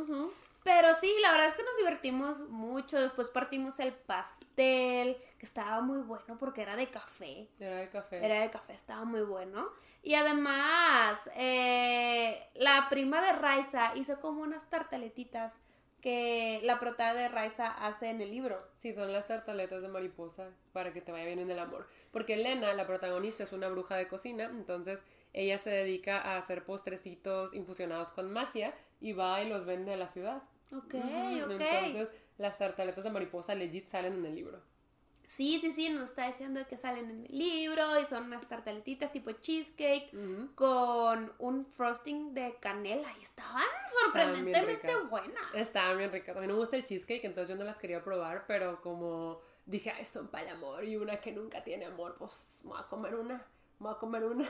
[0.63, 3.00] Pero sí, la verdad es que nos divertimos mucho.
[3.00, 7.48] Después partimos el pastel, que estaba muy bueno porque era de café.
[7.60, 8.26] Era de café.
[8.26, 9.69] Era de café, estaba muy bueno.
[10.02, 15.54] Y además, eh, la prima de Raiza hizo como unas tartaletitas
[16.02, 18.62] que la prota de Raiza hace en el libro.
[18.78, 21.88] Sí, son las tartaletas de mariposa para que te vaya bien en el amor.
[22.12, 26.63] Porque Elena, la protagonista, es una bruja de cocina, entonces ella se dedica a hacer
[26.63, 30.43] postrecitos infusionados con magia y va y los vende a la ciudad.
[30.72, 31.62] Ok, Ujú, ok.
[31.62, 34.62] Entonces, las tartaletas de mariposa legit salen en el libro.
[35.28, 39.12] Sí, sí, sí, nos está diciendo que salen en el libro y son unas tartaletitas
[39.12, 40.12] tipo cheesecake
[40.54, 45.56] con un frosting de canela y estaban sorprendentemente buenas.
[45.56, 46.38] Estaban bien ricas.
[46.38, 49.41] A mí no me gusta el cheesecake, entonces yo no las quería probar, pero como
[49.65, 52.80] dije, ay, son para el amor y una que nunca tiene amor, pues me voy
[52.82, 53.38] a comer una,
[53.80, 54.48] me voy a comer una.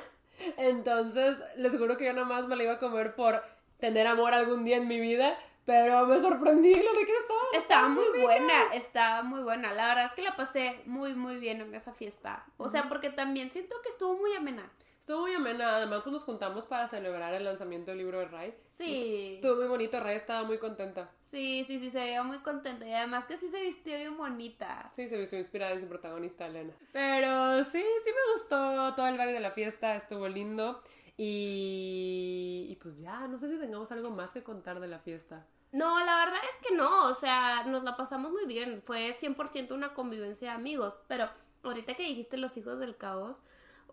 [0.58, 3.44] Entonces, les juro que yo nada más me la iba a comer por
[3.80, 7.46] tener amor algún día en mi vida, pero me sorprendí lo rica estaban.
[7.54, 8.22] Estaba muy ricas.
[8.22, 9.74] buena, estaba muy buena.
[9.74, 12.46] La verdad es que la pasé muy, muy bien en esa fiesta.
[12.58, 14.70] O sea, porque también siento que estuvo muy amena.
[15.04, 18.56] Estuvo muy amena, además pues nos juntamos para celebrar el lanzamiento del libro de Ray.
[18.68, 19.32] Sí.
[19.34, 21.12] Estuvo muy bonito, Ray estaba muy contenta.
[21.24, 22.88] Sí, sí, sí, se veía muy contenta.
[22.88, 24.90] Y además que sí se vistió bien bonita.
[24.96, 26.74] Sí, se vistió inspirada en su protagonista, Elena.
[26.94, 30.82] Pero sí, sí me gustó todo el vibe de la fiesta, estuvo lindo.
[31.18, 35.46] Y, y pues ya, no sé si tengamos algo más que contar de la fiesta.
[35.74, 37.10] No, la verdad es que no.
[37.10, 38.82] O sea, nos la pasamos muy bien.
[38.86, 40.96] Fue 100% una convivencia de amigos.
[41.10, 41.30] Pero
[41.62, 43.42] ahorita que dijiste los hijos del caos.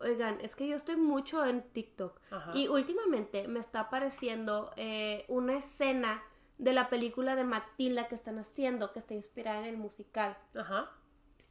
[0.00, 2.52] Oigan, es que yo estoy mucho en TikTok Ajá.
[2.54, 6.22] y últimamente me está apareciendo eh, una escena
[6.58, 10.36] de la película de Matilda que están haciendo, que está inspirada en el musical.
[10.54, 10.90] Ajá.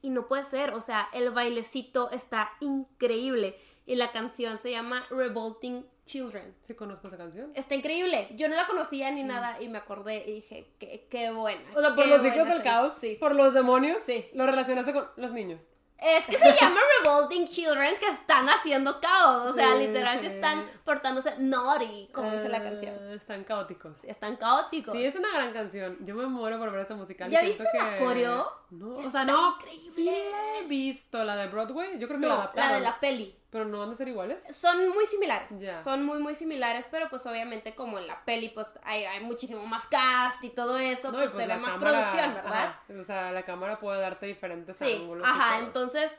[0.02, 3.56] Y no puede ser, o sea, el bailecito está increíble.
[3.86, 6.56] Y la canción se llama Revolting Children.
[6.64, 7.52] Sí conozco esa canción.
[7.56, 8.28] Está increíble.
[8.36, 11.62] Yo no la conocía ni nada y me acordé y dije, qué, qué buena.
[11.76, 13.18] O sea, por los hijos del caos, Sí.
[13.20, 14.26] por los demonios, Sí.
[14.34, 15.60] lo relacionaste con los niños.
[16.02, 19.52] Es que se llama Revolting Children que están haciendo caos.
[19.52, 20.36] O sea, Sí, literal que sí.
[20.36, 23.12] están portándose naughty, como dice la Eh, canción.
[23.12, 23.98] Están caóticos.
[24.04, 24.94] Están caóticos.
[24.94, 25.98] Sí, es una gran canción.
[26.06, 27.30] Yo me muero por ver ese musical.
[27.30, 28.52] ¿Ya Siento viste la que- coreo?
[28.72, 29.56] No, o sea, no.
[29.60, 29.92] increíble.
[29.94, 32.00] Sí la he visto, la de Broadway.
[32.00, 32.74] Yo creo que la No, la adaptaron.
[32.76, 33.36] de la peli.
[33.52, 34.40] Pero no van a ser iguales.
[34.56, 35.50] Son muy similares.
[35.84, 39.66] Son muy, muy similares, pero pues obviamente como en la peli pues hay, hay muchísimo
[39.66, 42.54] más cast y todo eso, No, pues, y se ve la más cámara- producción, ¿verdad?
[42.64, 45.28] ajá, o sea, la cámara puede darte diferentes Sí, ángulos.
[45.28, 46.12] ajá, entonces,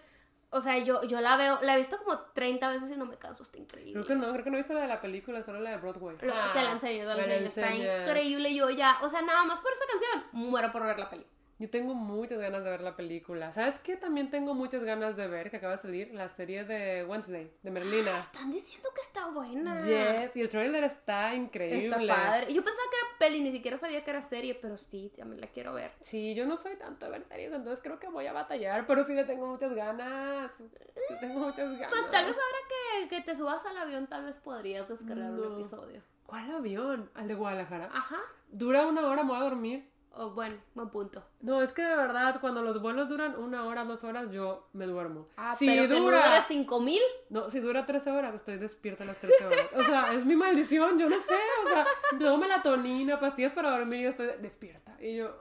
[0.50, 3.16] o sea, yo, yo la veo, la he visto como 30 veces y no me
[3.16, 3.92] canso, está increíble.
[3.92, 5.76] Creo que no, creo que no he visto la de la película, solo la de
[5.76, 6.16] Broadway.
[6.22, 9.22] Lo- Ah, te la enseño, te la me enseño, está increíble, yo ya, o sea,
[9.22, 11.24] nada más por esa canción, muero por ver la peli.
[11.60, 13.52] Yo tengo muchas ganas de ver la película.
[13.52, 13.94] ¿Sabes qué?
[13.94, 17.70] También tengo muchas ganas de ver, que acaba de salir, la serie de Wednesday, de
[17.70, 18.16] Merlina.
[18.18, 19.78] Están diciendo que está buena.
[20.24, 21.84] Yes, y el trailer está increíble.
[21.84, 22.54] Está padre.
[22.54, 25.48] Yo pensaba que era peli, ni siquiera sabía que era serie, pero sí, también la
[25.48, 25.92] quiero ver.
[26.00, 29.04] Sí, yo no soy tanto de ver series, entonces creo que voy a batallar, pero
[29.04, 30.50] sí le tengo muchas ganas.
[30.56, 31.90] Sí tengo muchas ganas.
[31.90, 32.58] Pues tal vez ahora
[33.02, 35.42] que, que te subas al avión, tal vez podrías descargar No.
[35.48, 36.00] un episodio.
[36.24, 37.10] ¿Cuál avión?
[37.12, 37.90] ¿Al de Guadalajara?
[37.92, 38.20] Ajá.
[38.48, 39.90] Dura una hora, me voy a dormir.
[40.12, 41.22] Oh, bueno, buen punto.
[41.40, 44.86] No, es que de verdad, cuando los vuelos duran una hora, dos horas, yo me
[44.86, 45.28] duermo.
[45.36, 47.00] Ah, si pero que no dura, dure 5000.
[47.28, 49.66] no, si dura 13 horas, estoy despierta las 13 horas.
[49.76, 51.38] O sea, es mi maldición, yo no sé.
[51.64, 51.86] O sea,
[52.18, 54.96] tomo melatonina, pastillas para dormir y yo estoy despierta.
[55.00, 55.32] Y yo,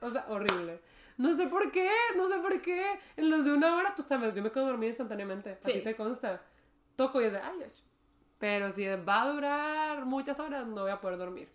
[0.00, 0.80] o sea, horrible.
[1.18, 2.98] No sé por qué, no sé por qué.
[3.16, 5.58] En los de una hora, tú sabes, yo me quedo dormida instantáneamente.
[5.60, 5.70] Sí.
[5.70, 6.40] A ti te consta.
[6.96, 7.64] Toco y es de, ay.
[8.38, 11.48] Pero si va a durar muchas horas, no voy a poder dormir.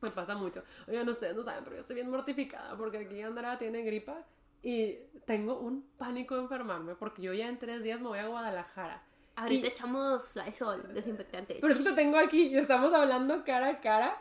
[0.00, 0.62] Me pasa mucho.
[0.86, 4.18] Oigan, ustedes no saben, pero yo estoy bien mortificada porque aquí Andrea tiene gripa
[4.62, 8.26] y tengo un pánico de enfermarme porque yo ya en tres días me voy a
[8.28, 9.02] Guadalajara.
[9.36, 11.58] Ahorita Y- pero Lysol, desinfectante.
[11.60, 14.16] Pero es que te tengo aquí y estamos hablando cara a cara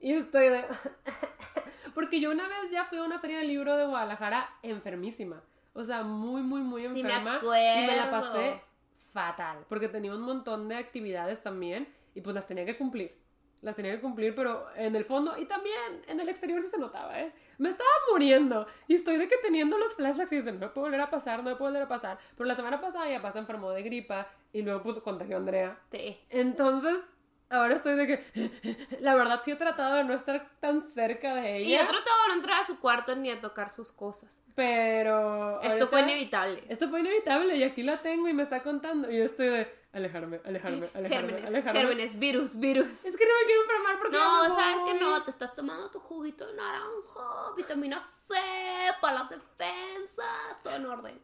[0.00, 0.64] y estoy de...
[1.94, 5.42] porque yo una vez ya fui a una feria del libro de Guadalajara enfermísima.
[5.72, 7.40] O sea, muy, muy, muy Sí, me enferma.
[7.42, 8.60] y me la pasé
[9.12, 13.16] fatal porque tenía un montón de actividades también y pues las tenía que cumplir.
[13.62, 16.78] Las tenía que cumplir, pero en el fondo y también en el exterior sí se
[16.78, 17.30] notaba, ¿eh?
[17.58, 20.86] Me estaba muriendo y estoy de que teniendo los flashbacks y dicen, no me puede
[20.86, 22.18] volver a pasar, no me puede volver a pasar.
[22.36, 25.78] Pero la semana pasada ya pasó enfermó de gripa y luego pues contagió a Andrea.
[25.92, 26.18] Sí.
[26.30, 26.96] Entonces,
[27.50, 31.60] ahora estoy de que, la verdad sí he tratado de no estar tan cerca de
[31.60, 31.82] Y ella.
[31.82, 34.40] he tratado de no entrar a su cuarto ni a tocar sus cosas.
[34.54, 35.60] Pero...
[35.62, 36.64] Esto fue inevitable.
[36.68, 39.79] Esto fue inevitable y aquí la tengo y me está contando y yo estoy de
[39.92, 41.80] alejarme, alejarme, alejarme, Gérmenes, alejarme.
[41.80, 43.04] gérmenes, virus, virus.
[43.04, 45.22] Es que no me quiero enfermar porque No, me ¿sabes que no?
[45.24, 48.34] Te estás tomando tu juguito de naranja, vitamina C,
[49.00, 51.20] para las defensas, todo en orden.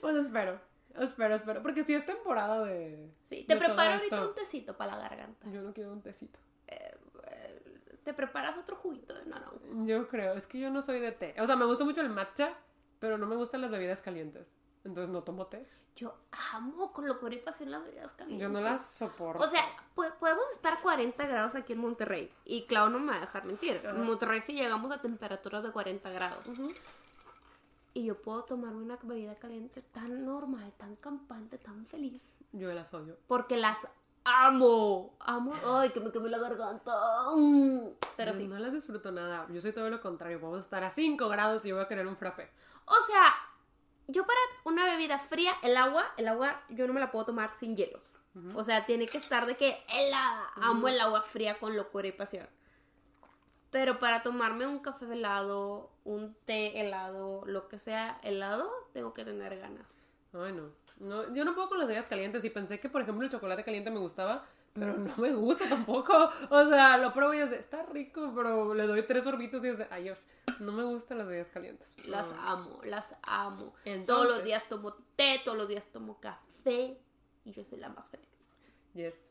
[0.00, 0.60] Pues espero,
[0.98, 3.10] espero, espero, porque si es temporada de...
[3.28, 4.28] Sí, te de preparo ahorita esto.
[4.28, 5.48] un tecito para la garganta.
[5.50, 6.38] Yo no quiero un tecito.
[8.04, 9.52] Te preparas otro juguito de naranja.
[9.84, 11.34] Yo creo, es que yo no soy de té.
[11.40, 12.54] O sea, me gusta mucho el matcha,
[13.00, 14.46] pero no me gustan las bebidas calientes.
[14.84, 15.66] Entonces no tomo té.
[15.96, 16.14] Yo
[16.52, 18.40] amo con locura y pasión las bebidas calientes.
[18.40, 19.42] Yo no las soporto.
[19.42, 19.64] O sea,
[19.96, 22.32] po- podemos estar 40 grados aquí en Monterrey.
[22.44, 23.78] Y Clau no me va a dejar mentir.
[23.84, 23.90] Ajá.
[23.96, 26.44] En Monterrey sí llegamos a temperaturas de 40 grados.
[27.94, 32.22] Y yo puedo tomarme una bebida caliente tan normal, tan campante, tan feliz.
[32.52, 33.16] yo las odio.
[33.26, 33.78] Porque las
[34.24, 35.16] amo.
[35.18, 35.52] Amo.
[35.66, 36.92] Ay, que me queme la garganta.
[37.34, 37.88] Mm.
[38.16, 38.46] Pero Yo sí.
[38.46, 39.46] No las disfruto nada.
[39.50, 40.38] Yo soy todo lo contrario.
[40.40, 42.48] Vamos a estar a 5 grados y yo voy a querer un frappé.
[42.84, 43.34] O sea,
[44.08, 47.50] yo para una bebida fría, el agua, el agua yo no me la puedo tomar
[47.58, 48.16] sin hielos.
[48.54, 50.46] O sea, tiene que estar de que helada.
[50.62, 52.46] Amo el agua fría con locura y pasión.
[53.70, 59.24] Pero para tomarme un café helado, un té helado, lo que sea helado, tengo que
[59.24, 59.86] tener ganas.
[60.32, 60.70] Ay, no.
[60.98, 61.34] no.
[61.34, 63.90] Yo no puedo con las bebidas calientes y pensé que, por ejemplo, el chocolate caliente
[63.90, 64.44] me gustaba,
[64.78, 66.30] pero no me gusta tampoco.
[66.50, 69.68] O sea, lo pruebo y es de, está rico, pero le doy tres sorbitos y
[69.68, 70.18] es de, ay, Dios,
[70.60, 71.94] no me gustan las bebidas calientes.
[72.06, 73.74] Las amo, las amo.
[73.84, 76.98] Entonces- todos los días tomo té, todos los días tomo café
[77.44, 78.28] y yo soy la más feliz.
[78.94, 79.30] Yes.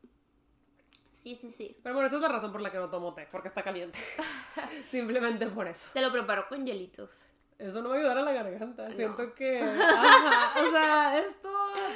[1.21, 1.77] Sí, sí, sí.
[1.83, 3.99] Pero bueno, esa es la razón por la que no tomo té, porque está caliente.
[4.89, 5.89] Simplemente por eso.
[5.93, 7.25] Te lo preparo con hielitos.
[7.59, 8.87] Eso no va a ayudar a la garganta.
[8.87, 8.95] No.
[8.95, 9.59] Siento que.
[9.63, 11.49] Ajá, o sea, esto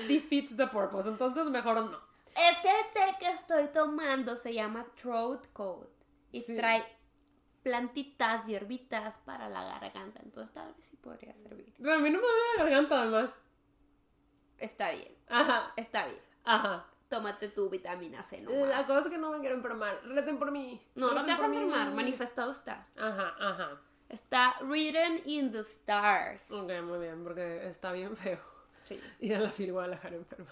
[0.08, 1.08] defeats the purpose.
[1.08, 2.11] Entonces, mejor no.
[2.36, 5.89] Es que el té que estoy tomando se llama Throat Coat
[6.32, 6.56] y Sí.
[6.56, 6.84] trae
[7.63, 10.20] plantitas, hierbitas para la garganta.
[10.24, 11.74] Entonces tal vez sí podría servir.
[11.78, 13.30] Pero a mí no me duele la garganta, además.
[14.58, 16.20] Está bien, Ajá, está bien.
[16.44, 16.88] ajá.
[17.10, 20.00] Tómate tu vitamina C, no La cosa es que no me quiero enfermar.
[20.06, 20.82] Recen por mí.
[20.96, 21.58] No, no te vas a mí.
[21.58, 22.88] enfermar, manifestado está.
[22.96, 23.82] Ajá, ajá.
[24.08, 26.50] Está written in the stars.
[26.52, 28.39] Ok, muy bien, porque está bien feo.
[28.86, 29.00] Sí.
[29.20, 30.50] Ir a la FIL Guadalajara enferma.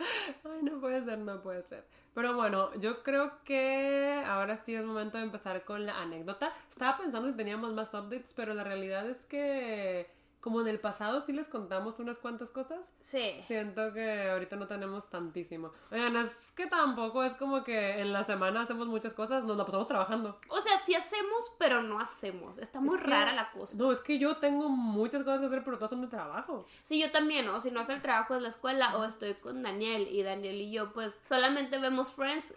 [0.44, 1.84] Ay, no puede ser, no puede ser.
[2.14, 6.52] Pero bueno, yo creo que ahora sí es momento de empezar con la anécdota.
[6.68, 10.10] Estaba pensando si teníamos más updates, pero la realidad es que
[10.40, 12.78] como en el pasado sí les contamos unas cuantas cosas.
[13.00, 13.40] Sí.
[13.46, 15.70] Siento que ahorita no tenemos tantísimo.
[15.90, 19.64] Oigan, es que tampoco es como que en la semana hacemos muchas cosas, nos la
[19.66, 20.36] pasamos trabajando.
[20.48, 22.56] O sea, sí hacemos, pero no hacemos.
[22.58, 23.74] Está muy Es que- rara la cosa.
[23.76, 26.64] No, es que yo tengo muchas cosas que hacer, pero todas son de trabajo.
[26.82, 27.60] Sí, yo también, ¿no?
[27.60, 30.70] Si no hace el trabajo de la escuela o estoy con Daniel y Daniel y
[30.72, 32.54] yo, pues solamente vemos Friends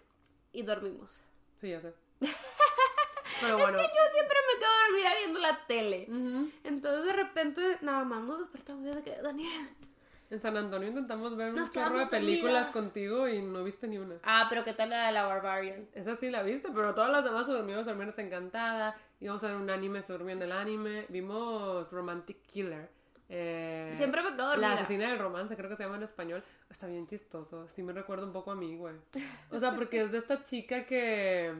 [0.54, 1.22] y dormimos.
[1.60, 1.94] Sí, ya sé.
[3.44, 3.78] Pero bueno.
[3.78, 6.08] Yo siempre me quedo dormida viendo la tele.
[6.64, 9.70] Entonces de repente nada más nos despertamos y de que Daniel.
[10.30, 12.70] En San Antonio intentamos ver un chorro de películas dormidas.
[12.72, 14.16] contigo y no viste ni una.
[14.24, 15.88] Ah, pero ¿qué tal la de la Barbarian?
[15.94, 18.98] Esa sí la viste, pero todas las demás dormimos al menos encantada.
[19.20, 21.06] Íbamos a ver un anime, se durmió en el anime.
[21.10, 22.90] Vimos Romantic Killer.
[23.30, 24.74] Eh, Siempre me quedo La dormida.
[24.74, 26.44] asesina del romance, creo que se llama en español.
[26.70, 27.68] Está bien chistoso.
[27.68, 28.96] Sí me recuerda un poco a mí, güey.
[29.52, 31.54] O sea, porque es de esta chica que...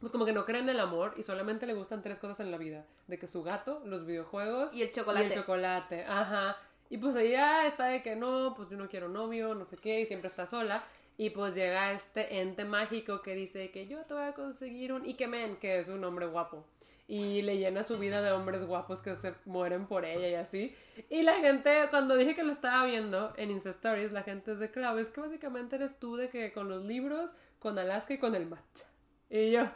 [0.00, 2.50] Pues como que no cree en el amor y solamente le gustan tres cosas en
[2.50, 2.84] la vida.
[3.06, 5.26] De que su gato, los videojuegos Y el chocolate.
[5.26, 6.56] y el chocolate, ajá.
[6.90, 10.00] Y pues ella está de que no, pues yo no quiero novio, no sé qué,
[10.00, 10.84] y siempre está sola.
[11.16, 15.06] Y pues llega este ente mágico que dice que yo te voy a conseguir un
[15.06, 16.66] Ikemen, que es un hombre guapo.
[17.06, 20.74] Y le llena su vida de hombres guapos que se mueren por ella y así.
[21.10, 24.58] Y la gente, cuando dije que lo estaba viendo en Insta Stories, la gente es
[24.58, 28.18] de claro, es que básicamente eres tú de que con los libros, con Alaska y
[28.18, 28.86] con el matcha.
[29.36, 29.68] Y yo,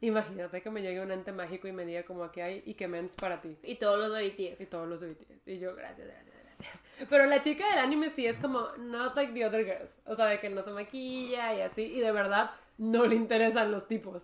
[0.00, 3.40] imagínate que me llegue un ente mágico y me diga como que hay Ikemens para
[3.40, 3.56] ti.
[3.64, 4.70] Y todos los de Y BTS.
[4.70, 5.48] todos los de BTS.
[5.48, 6.82] Y yo, gracias, gracias, gracias.
[7.10, 10.00] Pero la chica del anime sí es como, not like the other girls.
[10.06, 11.82] O sea, de que no se maquilla y así.
[11.82, 14.22] Y de verdad, no le interesan los tipos.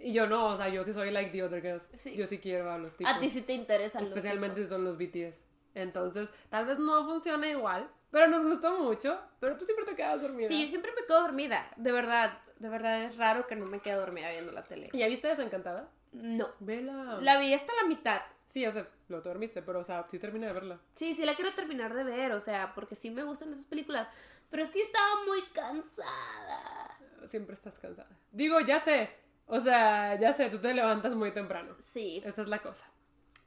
[0.00, 1.88] Y yo no, o sea, yo sí soy like the other girls.
[1.94, 2.16] Sí.
[2.16, 3.12] Yo sí quiero a los tipos.
[3.14, 4.68] A ti sí te interesan los Especialmente tipos.
[4.68, 5.38] si son los BTS.
[5.74, 7.88] Entonces, tal vez no funciona igual.
[8.10, 9.18] Pero nos gustó mucho.
[9.40, 10.48] Pero tú siempre te quedas dormida.
[10.48, 11.68] Sí, yo siempre me quedo dormida.
[11.76, 14.90] De verdad, de verdad es raro que no me quede dormida viendo la tele.
[14.92, 15.88] ¿Ya viste Desencantada?
[16.12, 16.48] No.
[16.60, 17.18] Vela.
[17.20, 18.22] La vi hasta la mitad.
[18.46, 20.78] Sí, ya sé, lo te dormiste, pero o sea, sí terminé de verla.
[20.94, 24.06] Sí, sí la quiero terminar de ver, o sea, porque sí me gustan esas películas.
[24.48, 26.98] Pero es que yo estaba muy cansada.
[27.28, 28.08] Siempre estás cansada.
[28.30, 29.10] Digo, ya sé.
[29.46, 31.74] O sea, ya sé, tú te levantas muy temprano.
[31.92, 32.22] Sí.
[32.24, 32.88] Esa es la cosa.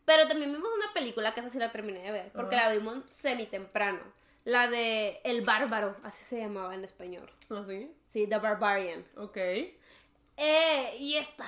[0.08, 2.70] Pero también vimos una película que esa sí la terminé de ver, porque Ajá.
[2.70, 4.00] la vimos semi temprano.
[4.46, 7.30] La de El Bárbaro, así se llamaba en español.
[7.50, 7.92] ¿Ah, sí?
[8.08, 9.06] Sí, The Barbarian.
[9.18, 9.36] Ok.
[9.36, 11.46] Eh, y está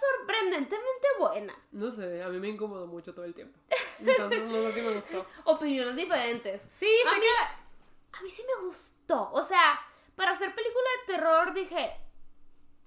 [0.00, 1.54] sorprendentemente buena.
[1.70, 3.56] No sé, a mí me incomodó mucho todo el tiempo.
[4.00, 5.24] Entonces, no sé si me gustó.
[5.44, 6.66] Opiniones diferentes.
[6.76, 7.26] Sí, a mí,
[8.14, 9.30] a mí sí me gustó.
[9.30, 9.80] O sea,
[10.16, 11.96] para hacer película de terror dije,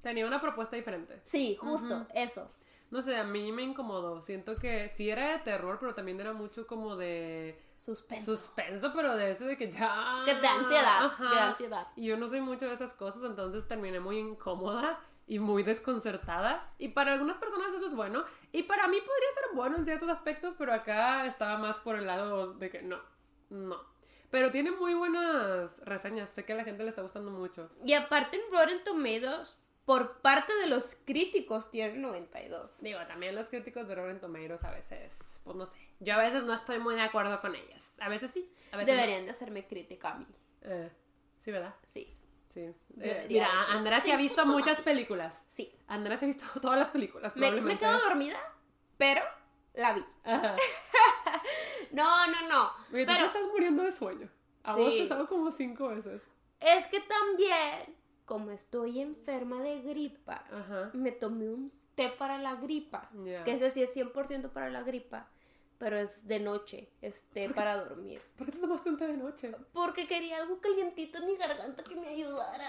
[0.02, 1.22] Tenía una propuesta diferente.
[1.24, 2.52] sí, justo, eso.
[2.90, 4.22] No sé, a mí me incomodó.
[4.22, 8.38] Siento que sí era de terror, pero también era mucho como de Suspenso.
[8.38, 10.22] suspenso, pero de ese de que ya...
[10.26, 11.24] Que da ansiedad, Ajá.
[11.26, 11.88] da ansiedad.
[11.96, 16.74] Y yo no soy mucho de esas cosas, entonces terminé muy incómoda y muy desconcertada.
[16.78, 18.24] Y para algunas personas eso es bueno.
[18.54, 22.08] Y para mí podría ser bueno en ciertos aspectos, pero acá estaba más por el
[22.08, 23.00] lado de que no,
[23.50, 23.78] no.
[24.32, 26.32] Pero tiene muy buenas reseñas.
[26.32, 27.70] Sé que a la gente le está gustando mucho.
[27.86, 32.82] Y aparte en Rotten Tomatoes, por parte de los críticos, tiene 92.
[32.82, 35.78] Digo, también los críticos de Rotten Tomatoes a veces, pues no sé.
[36.02, 37.94] Yo a veces no estoy muy de acuerdo con ellas.
[38.02, 39.00] A veces sí, a veces no.
[39.02, 40.28] Deberían de hacerme crítica a mí.
[40.64, 40.92] Eh,
[41.40, 41.74] sí, ¿verdad?
[41.88, 42.14] Sí,
[42.54, 42.74] Sí.
[43.00, 45.42] Eh, mira, Andrea sí ha visto muchas películas.
[45.50, 45.74] sí.
[45.88, 48.40] Andrea se ha visto todas las películas, Me, me quedo dormida,
[48.98, 49.22] pero
[49.74, 50.06] la vi.
[50.26, 50.56] Ajá.
[51.92, 52.72] No, no, no.
[52.90, 54.30] Tú te Pero estás muriendo de sueño.
[54.64, 54.82] A Sí.
[54.82, 56.22] vos te salgo como cinco veces.
[56.60, 57.96] es que también,
[58.28, 60.92] como estoy enferma de gripa, Ajá.
[60.94, 63.10] me tomé un té para la gripa.
[63.24, 63.44] Ya.
[63.46, 65.30] Que es decir, 100% para la gripa.
[65.80, 68.20] Pero es de noche, es té para dormir.
[68.36, 69.56] ¿Por qué te tomaste un té de noche?
[69.74, 72.68] Porque quería algo calientito en mi garganta que me ayudara.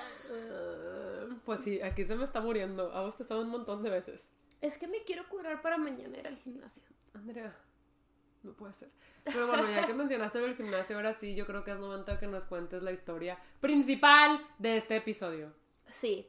[1.45, 2.93] Pues sí, aquí se me está muriendo.
[2.93, 4.29] A vos te un montón de veces.
[4.61, 6.83] Es que me quiero curar para mañana ir al gimnasio.
[7.15, 7.57] Andrea,
[8.49, 8.91] no puede ser.
[9.25, 12.19] Pero bueno, ya que mencionaste el gimnasio, ahora sí, yo creo que es momento de
[12.19, 15.53] que nos cuentes la historia principal de este episodio.
[15.87, 16.29] Sí,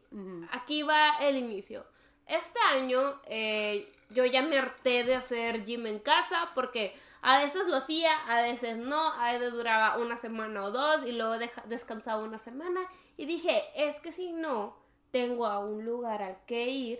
[0.51, 1.86] aquí va el inicio.
[2.25, 7.67] Este año eh, yo ya me harté de hacer gym en casa porque a veces
[7.67, 12.23] lo hacía, a veces no, a veces duraba una semana o dos y luego descansaba
[12.23, 12.82] una semana
[13.17, 14.77] y dije, es que si no
[15.12, 16.99] tengo a un lugar al que ir,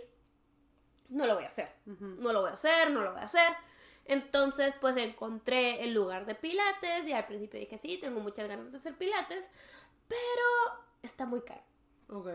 [1.08, 1.68] no lo voy a hacer.
[1.86, 3.52] No lo voy a hacer, no lo voy a hacer.
[4.04, 8.72] Entonces, pues encontré el lugar de pilates y al principio dije, sí, tengo muchas ganas
[8.72, 9.44] de hacer pilates,
[10.08, 11.62] pero está muy caro.
[12.08, 12.28] Ok.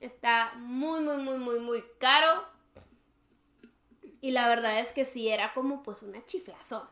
[0.00, 2.44] Está muy, muy, muy, muy, muy caro.
[4.20, 6.88] Y la verdad es que sí era como pues una chiflazón.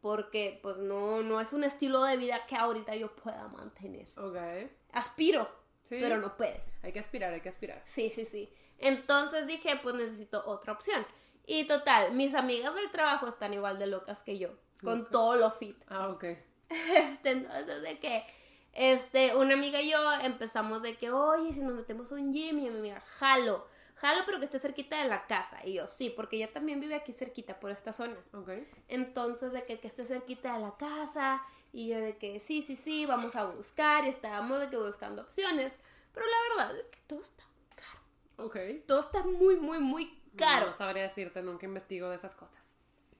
[0.00, 4.06] Porque pues no, no es un estilo de vida que ahorita yo pueda mantener.
[4.18, 4.70] Ok.
[4.92, 5.48] Aspiro,
[5.82, 5.98] Sí.
[6.00, 6.62] pero no puede.
[6.82, 7.82] Hay que aspirar, hay que aspirar.
[7.86, 8.52] Sí, sí, sí.
[8.78, 11.06] Entonces dije, pues necesito otra opción.
[11.46, 14.50] Y total, mis amigas del trabajo están igual de locas que yo.
[14.82, 15.10] Con Ok.
[15.10, 15.76] todo lo fit.
[15.88, 16.24] Ah, ok.
[16.68, 18.24] Este, entonces de que,
[18.72, 22.58] este, una amiga y yo empezamos de que, oye, si nos metemos a un gym,
[22.58, 25.58] y mi amiga, jalo, jalo, pero que esté cerquita de la casa.
[25.64, 28.16] Y yo, sí, porque ella también vive aquí cerquita, por esta zona.
[28.32, 28.50] Ok.
[28.88, 32.74] Entonces, de que, que esté cerquita de la casa, y yo de que, sí, sí,
[32.76, 35.78] sí, vamos a buscar, y estábamos de que buscando opciones.
[36.12, 38.00] Pero la verdad es que todo está muy caro.
[38.48, 38.86] Ok.
[38.86, 40.66] Todo está muy, muy, muy caro.
[40.66, 42.60] No sabría decirte, nunca investigo de esas cosas.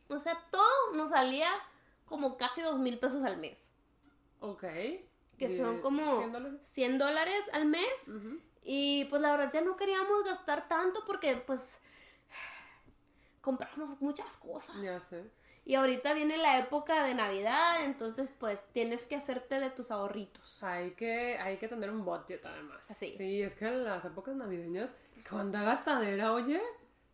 [0.09, 1.51] O sea, todo nos salía
[2.07, 3.73] como casi dos mil pesos al mes.
[4.41, 4.63] Ok.
[5.39, 6.61] Que ¿Y son como 100 dólares?
[6.65, 7.93] 100 dólares al mes.
[8.63, 11.79] Y pues la verdad ya no queríamos gastar tanto porque pues
[13.41, 14.81] compramos muchas cosas.
[14.81, 15.25] Ya sé.
[15.67, 20.63] Y ahorita viene la época de Navidad, entonces pues tienes que hacerte de tus ahorritos.
[20.63, 22.85] Hay que, hay que tener un budget además.
[22.97, 23.15] Sí.
[23.17, 24.91] Sí, es que en las épocas navideñas,
[25.29, 26.63] ¿cuánta gastadera, oye?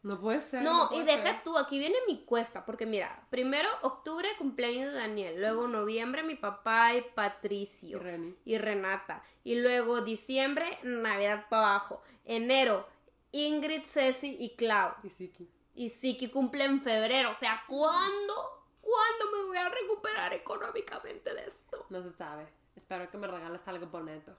[0.03, 0.63] No puede ser.
[0.63, 1.43] No, y deja ser.
[1.45, 6.35] tú, aquí viene mi cuesta, porque mira, primero octubre cumpleaños de Daniel, luego noviembre mi
[6.35, 7.99] papá y Y Patricio.
[8.01, 8.35] Reni.
[8.45, 9.23] y Renata.
[9.45, 12.03] Y luego diciembre, Navidad para abajo.
[12.25, 12.89] Enero,
[13.31, 14.93] Ingrid, Ceci y Clau.
[15.05, 15.49] Y Siki.
[15.75, 17.31] Y Siki cumple en febrero.
[17.31, 18.65] O sea, ¿cuándo?
[18.81, 21.87] ¿Cuándo me voy a recuperar económicamente de esto?
[21.91, 22.47] No se sabe.
[22.77, 24.37] Espero que me regales algo por neto.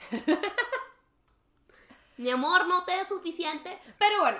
[2.16, 3.78] Mi amor, no te es suficiente.
[3.98, 4.38] Pero bueno,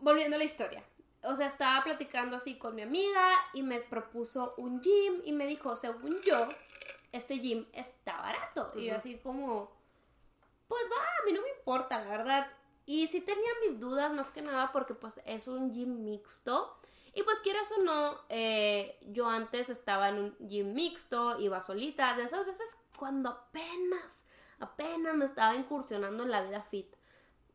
[0.00, 0.82] volviendo a la historia.
[1.22, 5.46] O sea, estaba platicando así con mi amiga y me propuso un gym y me
[5.46, 6.46] dijo, según yo,
[7.12, 8.72] este gym está barato.
[8.76, 9.72] Y yo así como,
[10.68, 12.46] pues va, a mí no me importa, la verdad.
[12.84, 16.78] Y sí tenía mis dudas más que nada porque pues es un gym mixto.
[17.12, 22.14] Y pues quieras o no, eh, yo antes estaba en un gym mixto, iba solita,
[22.14, 22.66] de esas veces
[22.96, 24.22] cuando apenas,
[24.58, 26.95] apenas me estaba incursionando en la vida fit.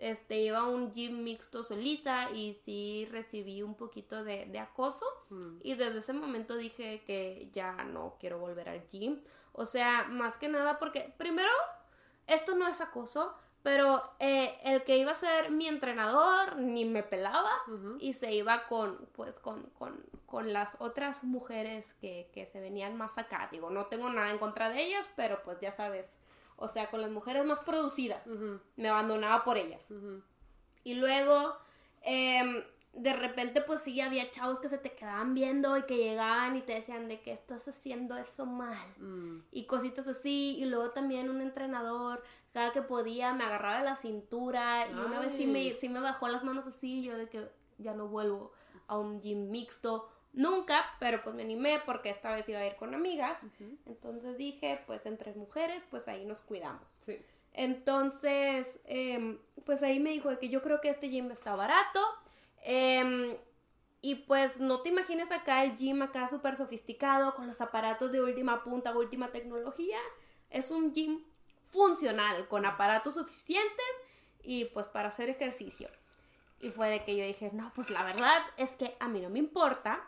[0.01, 5.05] Este, iba a un gym mixto solita y sí recibí un poquito de, de acoso.
[5.29, 5.59] Mm.
[5.61, 9.21] Y desde ese momento dije que ya no quiero volver al gym.
[9.53, 11.51] O sea, más que nada porque, primero,
[12.25, 17.03] esto no es acoso, pero eh, el que iba a ser mi entrenador ni me
[17.03, 17.51] pelaba
[17.99, 22.97] y se iba con, pues, con, con, con las otras mujeres que, que se venían
[22.97, 23.49] más acá.
[23.51, 26.17] Digo, no tengo nada en contra de ellas, pero pues ya sabes,
[26.61, 28.21] o sea, con las mujeres más producidas.
[28.75, 29.83] Me abandonaba por ellas.
[30.83, 31.55] Y luego,
[32.03, 36.55] em, de repente, pues sí, había chavos que se te quedaban viendo y que llegaban
[36.55, 38.77] y te decían de que estás haciendo eso mal.
[38.97, 39.39] Mm.
[39.51, 40.57] Y cositas así.
[40.59, 44.87] Y luego también un entrenador, cada que podía, me agarraba de la cintura.
[44.87, 47.01] Y una vez sí me, sí me bajó las manos así.
[47.03, 48.51] Yo de que ya no vuelvo
[48.87, 50.09] a un gym mixto.
[50.33, 53.39] Nunca, pero pues me animé porque esta vez iba a ir con amigas.
[53.85, 56.87] Entonces dije, pues entre mujeres, pues ahí nos cuidamos.
[57.05, 57.19] Sí.
[57.53, 61.99] Entonces, em, pues ahí me dijo de que yo creo que este gym está barato.
[62.63, 63.35] em,
[64.03, 68.21] y pues no te imagines acá el gym acá súper sofisticado con los aparatos de
[68.21, 69.99] última punta, última tecnología.
[70.49, 71.23] Es un gym
[71.69, 73.85] funcional, con aparatos suficientes
[74.43, 75.89] y pues para hacer ejercicio.
[76.59, 79.29] Y fue de que yo dije, no, pues la verdad es que a mí no
[79.29, 80.07] me importa.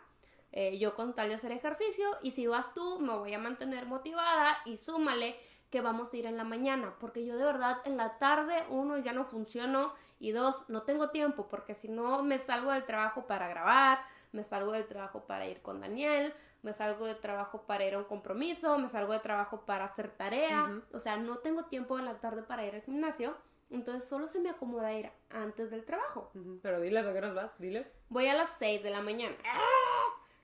[0.56, 3.86] Eh, yo con tal de hacer ejercicio y si vas tú me voy a mantener
[3.86, 5.36] motivada y súmale
[5.68, 8.96] que vamos a ir en la mañana porque yo de verdad en la tarde uno
[8.98, 13.26] ya no funciono y dos no tengo tiempo porque si no me salgo del trabajo
[13.26, 13.98] para grabar,
[14.30, 16.32] me salgo del trabajo para ir con Daniel,
[16.62, 20.08] me salgo del trabajo para ir a un compromiso, me salgo del trabajo para hacer
[20.10, 23.36] tarea, o sea, no tengo tiempo en la tarde para ir al gimnasio,
[23.70, 26.30] entonces solo se me acomoda ir antes del trabajo.
[26.62, 27.92] Pero diles a qué horas vas, diles.
[28.08, 29.34] Voy a las 6 de la mañana.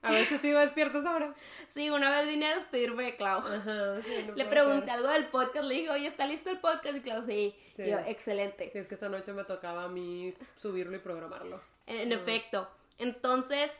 [0.02, 1.34] A veces sigo despiertos ahora.
[1.68, 3.38] Sí, una vez vine a despedirme de Clau.
[3.40, 4.94] Ajá, sí, no Le pregunté ser.
[4.94, 6.96] algo del podcast, le dije, oye, ¿está listo el podcast?
[6.96, 7.54] Y Clau, sí.
[7.76, 7.82] Sí.
[7.82, 8.70] Y yo, excelente.
[8.72, 11.60] Sí, es que esa noche me tocaba a mí subirlo y programarlo.
[11.86, 12.68] En, en efecto.
[12.98, 13.70] Entonces,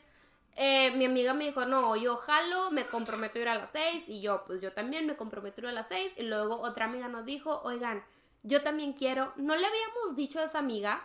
[0.56, 4.04] eh, mi amiga me dijo, no, yo jalo, me comprometo a ir a las 6.
[4.08, 6.12] Y yo, pues yo también me comprometo a ir a las 6.
[6.18, 8.04] Y luego otra amiga nos dijo, oigan,
[8.42, 9.32] yo también quiero.
[9.36, 11.02] No le habíamos dicho a esa amiga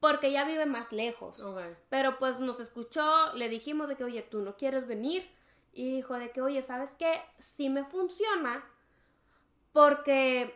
[0.00, 1.40] porque ella vive más lejos.
[1.42, 1.60] Ok.
[1.88, 5.28] Pero pues nos escuchó, le dijimos de que, oye, tú no quieres venir.
[5.72, 7.20] Y dijo de que, oye, ¿sabes qué?
[7.38, 8.64] Sí me funciona
[9.72, 10.54] porque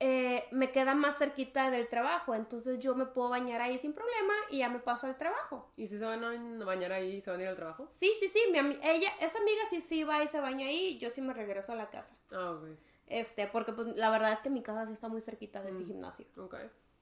[0.00, 2.34] eh, me queda más cerquita del trabajo.
[2.34, 5.72] Entonces yo me puedo bañar ahí sin problema y ya me paso al trabajo.
[5.76, 7.88] ¿Y si se van a bañar ahí y se van a ir al trabajo?
[7.92, 10.98] Sí, sí, sí, mi ami- ella, esa amiga sí, sí va y se baña ahí,
[10.98, 12.14] yo sí me regreso a la casa.
[12.32, 12.68] Ah, ok.
[13.06, 15.84] Este, porque pues la verdad es que mi casa sí está muy cerquita de ese
[15.84, 16.26] gimnasio.
[16.36, 16.54] Ok.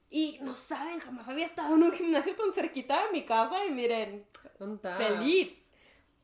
[0.09, 3.71] Y no saben, jamás había estado en un gimnasio tan cerquita de mi casa y
[3.71, 4.25] miren,
[4.97, 5.53] feliz,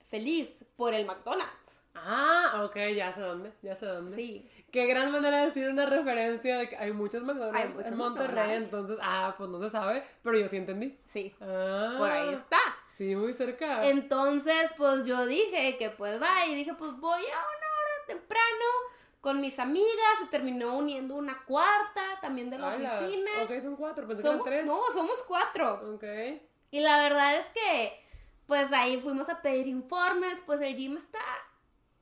[0.10, 1.76] feliz por el McDonald's.
[1.94, 4.16] Ah, ok, ya sé dónde, ya sé dónde.
[4.16, 4.50] Sí.
[4.72, 7.98] Qué gran manera de decir una referencia de que hay muchos McDonald's Hay muchos en
[7.98, 8.64] Monterrey, McDonald's.
[8.66, 10.98] entonces, ah, pues no se sabe, pero yo sí entendí.
[11.08, 12.58] Sí, Ah, por ahí está.
[12.98, 13.88] Sí, muy cerca.
[13.88, 18.66] Entonces, pues yo dije que pues va y dije, pues voy a una hora temprano
[19.26, 20.20] con mis amigas.
[20.22, 23.32] Se terminó uniendo una cuarta también de la Ala, oficina.
[23.44, 24.66] Ok, son cuatro, pensé que eran Somos, tres.
[24.68, 25.96] no, somos cuatro.
[25.96, 26.04] Ok.
[26.70, 28.06] Y la verdad es que,
[28.46, 31.24] pues ahí fuimos a pedir informes, pues el gym está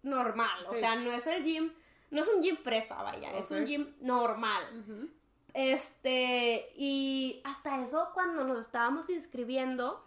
[0.01, 1.71] normal, o sea, no es el gym,
[2.11, 5.13] no es un gym fresa, vaya, es un gym normal.
[5.53, 10.05] Este, y hasta eso cuando nos estábamos inscribiendo,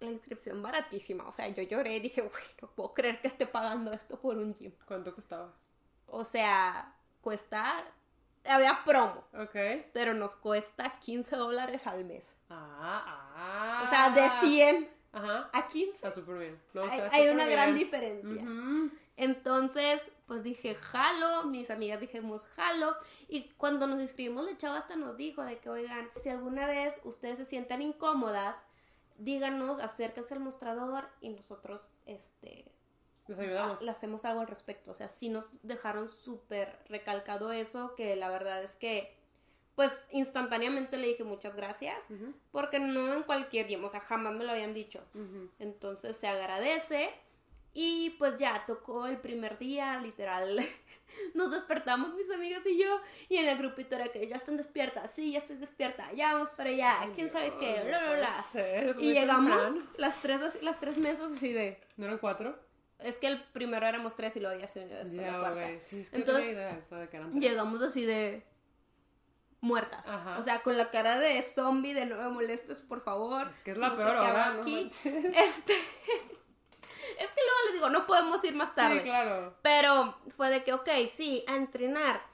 [0.00, 3.46] la inscripción baratísima, o sea, yo lloré y dije, güey, no puedo creer que esté
[3.46, 4.72] pagando esto por un gym.
[4.84, 5.54] ¿Cuánto costaba?
[6.08, 7.84] O sea, cuesta,
[8.44, 9.56] había promo, Ok.
[9.92, 12.24] pero nos cuesta 15 dólares al mes.
[12.50, 13.02] Ah,
[13.36, 13.80] ah.
[13.84, 15.50] O sea, de 100 Ajá.
[15.52, 16.62] a 15 Está súper bien.
[16.74, 18.42] No, hay, está hay una gran diferencia.
[19.16, 22.96] Entonces, pues dije, jalo, mis amigas dijimos, jalo.
[23.26, 27.00] Y cuando nos inscribimos, la chava hasta nos dijo de que, oigan, si alguna vez
[27.04, 28.56] ustedes se sientan incómodas,
[29.16, 32.70] díganos, acérquense al mostrador y nosotros, este,
[33.28, 33.82] Les ayudamos.
[33.82, 34.90] le hacemos algo al respecto.
[34.90, 39.14] O sea, sí nos dejaron súper recalcado eso, que la verdad es que,
[39.74, 44.34] pues, instantáneamente le dije muchas gracias, Ujú, porque no en cualquier gym, o sea, jamás
[44.34, 45.00] me lo habían dicho.
[45.14, 45.50] ujú.
[45.58, 47.10] Entonces se agradece.
[47.74, 50.58] Y pues ya tocó el primer día, literal.
[51.34, 53.00] Nos despertamos mis amigas y yo.
[53.28, 55.12] Y en el grupito era que ya están despiertas.
[55.12, 56.10] Sí, ya estoy despierta.
[56.14, 57.00] Ya vamos para allá.
[57.02, 57.76] Ay, ¿Quién sabe Dios, qué?
[57.80, 58.44] no Bla, bla, bla.
[58.50, 59.86] ser, Y llegamos temprano.
[59.96, 61.78] las tres, las tres mesas así de.
[61.96, 62.58] ¿No eran cuatro?
[62.98, 65.54] Es que el primero éramos tres y luego ya se unió después la Ya, cuarta.
[65.54, 65.80] güey.
[65.80, 67.40] Sí, es que Entonces, idea de.
[67.40, 68.44] Llegamos así de.
[69.60, 70.06] Muertas.
[70.06, 70.38] Ajá.
[70.38, 73.48] O sea, con la cara de zombie, de no me molestes, por favor.
[73.48, 74.60] Es que es la no peor hora, ¿no?
[74.62, 74.88] aquí.
[75.04, 75.72] Este.
[75.74, 78.98] es que luego les digo, no podemos ir más tarde.
[78.98, 79.54] Sí, claro.
[79.62, 82.20] Pero fue de que, ok, sí, a entrenar.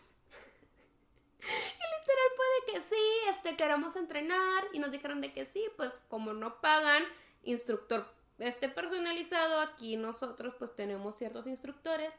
[1.41, 4.65] Y literal fue de que sí, este, queremos entrenar.
[4.73, 7.05] Y nos dijeron de que sí, pues como no pagan
[7.43, 8.07] instructor
[8.39, 12.13] este personalizado, aquí nosotros pues tenemos ciertos instructores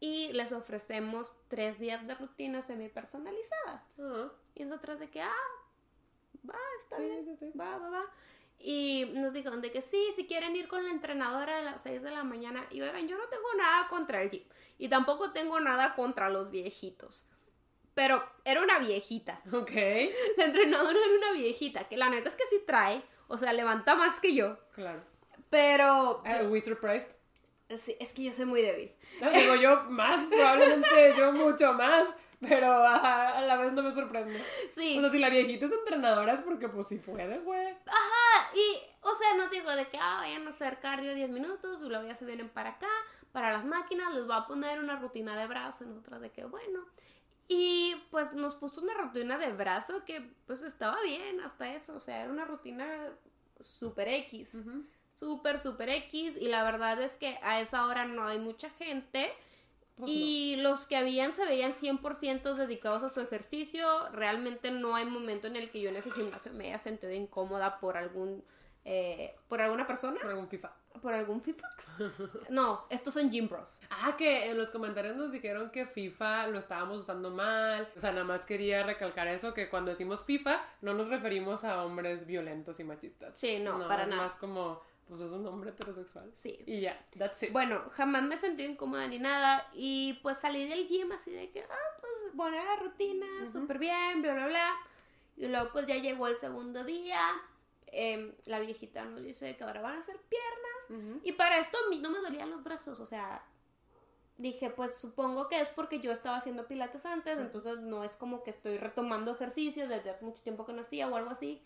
[0.00, 3.82] y les ofrecemos tres días de rutinas semi personalizadas.
[3.98, 5.32] Ah, Y nosotras de que, ah,
[6.48, 7.58] va, está Sí, bien, sí, sí.
[7.58, 8.04] va, va, va.
[8.58, 12.02] Y nos dijeron de que sí, si quieren ir con la entrenadora a las 6
[12.02, 12.64] de la mañana.
[12.70, 14.44] Y oigan, yo no tengo nada contra el gym.
[14.78, 17.28] Y tampoco tengo nada contra los viejitos.
[17.94, 19.40] Pero era una viejita.
[19.52, 19.70] ok.
[20.36, 23.02] La entrenadora era una viejita, que la neta es que sí trae.
[23.28, 24.58] O sea, levanta más que yo.
[24.72, 25.02] Claro.
[25.52, 27.08] Pero Ah, we surprised.
[27.76, 28.90] sí, es que yo soy muy débil.
[29.20, 32.08] No, digo yo más, probablemente yo mucho más,
[32.40, 34.42] pero ajá, a la vez no me sorprende.
[34.74, 34.96] Sí.
[34.96, 37.68] O sea, si la viejita es entrenadora es porque pues sí puede, güey.
[37.86, 41.80] Ajá, y, o sea, no digo de que, ah, vayan a hacer cardio 10 minutos,
[41.82, 42.88] y luego ya se vienen para acá,
[43.32, 46.44] para las máquinas, les va a poner una rutina de brazo, y nosotras de que,
[46.46, 46.86] bueno.
[47.46, 52.00] Y pues nos puso una rutina de brazo que pues estaba bien hasta eso, o
[52.00, 52.86] sea, era una rutina
[53.60, 54.56] super X,
[55.16, 59.32] super, super X, y la verdad es que a esa hora no hay mucha gente.
[59.96, 63.86] Pues y los que habían se veían 100% dedicados a su ejercicio.
[64.12, 67.78] Realmente no hay momento en el que yo en ese gimnasio me haya sentido incómoda
[67.78, 68.42] por algún
[68.84, 70.72] eh, por alguna persona, Por algún FIFA.
[71.00, 71.92] por algún FIFAX.
[72.50, 73.78] No, estos son gym bros.
[73.90, 77.86] Ah, que en los comentarios nos dijeron que FIFA lo estábamos usando mal.
[77.96, 81.84] O sea, nada más quería recalcar eso, que cuando decimos FIFA no nos referimos a
[81.84, 83.34] hombres violentos y machistas.
[83.36, 84.22] Sí, no, para es nada.
[84.22, 86.32] más como, pues es un hombre heterosexual.
[86.36, 86.58] Sí.
[86.66, 87.52] Y ya, that's it.
[87.52, 89.68] Bueno, jamás me sentí incómoda ni nada.
[89.74, 94.22] Y pues salí del gym así de que, ah, pues buena la rutina, súper bien,
[94.22, 94.76] bla, bla, bla.
[95.36, 97.20] Y luego pues ya llegó el segundo día.
[97.94, 100.88] em, la viejita nos dice que ahora van a hacer piernas.
[100.88, 101.20] Ujú.
[101.24, 103.44] Y para esto a mí no me dolían los brazos, o sea,
[104.38, 108.42] dije, pues supongo que es porque yo estaba haciendo pilates antes, entonces no es como
[108.42, 111.62] que estoy retomando ejercicios desde hace mucho tiempo que no hacía o algo así.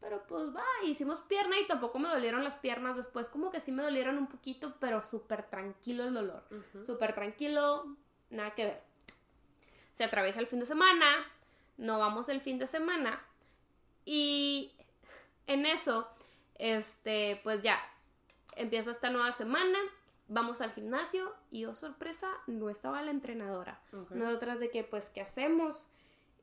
[0.00, 3.72] Pero pues va, hicimos pierna y tampoco me dolieron las piernas después, como que sí
[3.72, 6.44] me dolieron un poquito, pero súper tranquilo el dolor.
[6.50, 6.84] Ujú.
[6.84, 7.96] Súper tranquilo,
[8.30, 8.82] nada que ver.
[9.94, 11.06] Se atraviesa el fin de semana,
[11.76, 13.22] no vamos el fin de semana
[14.04, 14.72] y
[15.46, 16.08] en eso,
[16.56, 17.78] este, pues ya,
[18.56, 19.78] empieza esta nueva semana,
[20.28, 23.80] vamos al gimnasio y oh sorpresa, no estaba la entrenadora.
[23.92, 24.12] Ok.
[24.12, 25.88] Nosotras de que, pues, ¿qué hacemos?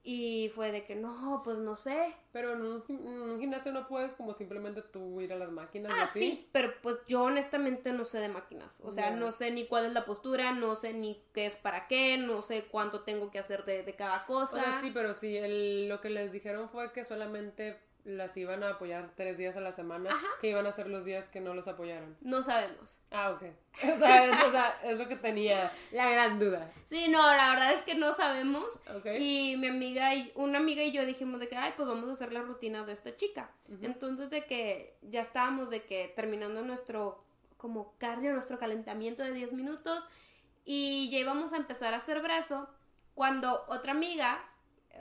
[0.07, 2.15] Y fue de que, no, pues no sé.
[2.31, 5.91] Pero en un, en un gimnasio no puedes como simplemente tú ir a las máquinas
[5.91, 6.19] y Ah, así.
[6.19, 8.79] sí, pero pues yo honestamente no sé de máquinas.
[8.83, 11.88] O sea, no sé ni cuál es la postura, no sé ni qué es para
[11.88, 14.61] qué, no sé cuánto tengo que hacer de, de cada O cosa.
[14.61, 18.70] sea, sí, pero sí, el- lo que les dijeron fue que solamente las iban a
[18.70, 20.28] apoyar tres días a la semana, Ajá.
[20.39, 22.16] que iban a ser los días que no los apoyaron.
[22.22, 23.01] No sabemos.
[23.12, 23.43] Ah, ok.
[23.95, 26.72] O sea, es, o sea, es lo que tenía la gran duda.
[26.86, 28.80] Sí, no, la verdad es que no sabemos.
[28.95, 29.08] Ok.
[29.20, 32.14] Y mi amiga, y una amiga y yo dijimos de que, ay, pues vamos a
[32.14, 33.49] hacer la rutina de esta chica.
[33.82, 37.20] Entonces de que ya estábamos de que terminando nuestro
[37.58, 40.08] como cardio, nuestro calentamiento de 10 minutos
[40.64, 42.70] y ya íbamos a empezar a hacer brazo
[43.16, 44.43] cuando otra amiga,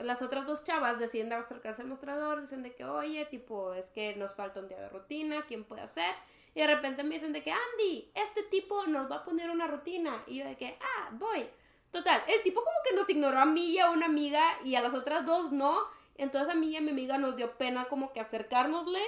[0.03, 4.17] las otras dos chavas deciden acercarse al mostrador, dicen de que, oye, tipo, es que
[4.17, 6.15] nos falta un día de rutina, ¿quién puede hacer?
[6.55, 9.67] Y de repente me dicen de que, Andy, este tipo nos va a poner una
[9.67, 10.23] rutina.
[10.27, 11.47] Y yo de que, ah, voy.
[11.91, 14.81] Total, el tipo como que nos ignoró a mí y a una amiga y a
[14.81, 15.79] las otras dos no.
[16.17, 19.01] Entonces a mí y a mi amiga nos dio pena como que acercárnosle.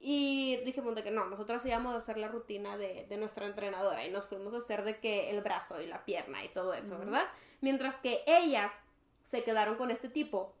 [0.00, 4.04] Y dijimos de que no, nosotros íbamos a hacer la rutina de, de nuestra entrenadora
[4.04, 6.98] y nos fuimos a hacer de que el brazo y la pierna y todo eso,
[6.98, 7.26] ¿verdad?
[7.62, 8.72] Mientras que ellas
[9.26, 10.54] se quedaron con este tipo,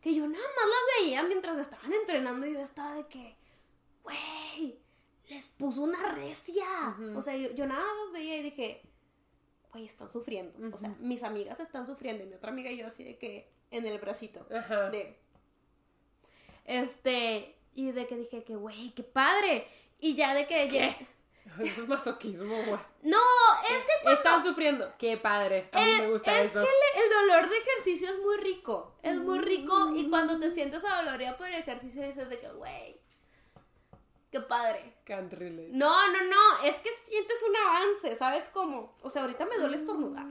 [0.00, 3.36] que yo nada más las veía mientras estaban entrenando y yo estaba de que,
[4.04, 4.78] güey,
[5.28, 6.96] les puso una recia.
[7.16, 8.82] O sea, yo, yo nada más las veía y dije,
[9.72, 10.54] güey, están sufriendo.
[10.74, 13.50] O sea, mis amigas están sufriendo y mi otra amiga y yo así de que
[13.72, 14.46] en el bracito.
[14.54, 14.90] Ajá.
[14.90, 15.18] De,
[16.66, 19.66] este, y de que dije que, güey, qué padre.
[19.98, 20.68] Y ya de que...
[20.68, 21.06] ¿Qué?
[21.60, 22.78] Eso es masoquismo, güey.
[23.02, 23.20] No,
[23.70, 24.18] es que cuando...
[24.20, 24.92] Están sufriendo.
[24.98, 25.68] Qué padre.
[25.72, 26.60] A mí me gusta es eso.
[26.62, 28.94] que el, el dolor de ejercicio es muy rico.
[29.02, 33.00] Es muy rico y cuando te sientes adolorida por el ejercicio dices de que, güey,
[34.30, 34.94] qué padre.
[35.04, 35.68] Can't relate.
[35.72, 38.96] No, no, no, es que sientes un avance, ¿sabes cómo?
[39.02, 40.26] O sea, ahorita me duele estornudar.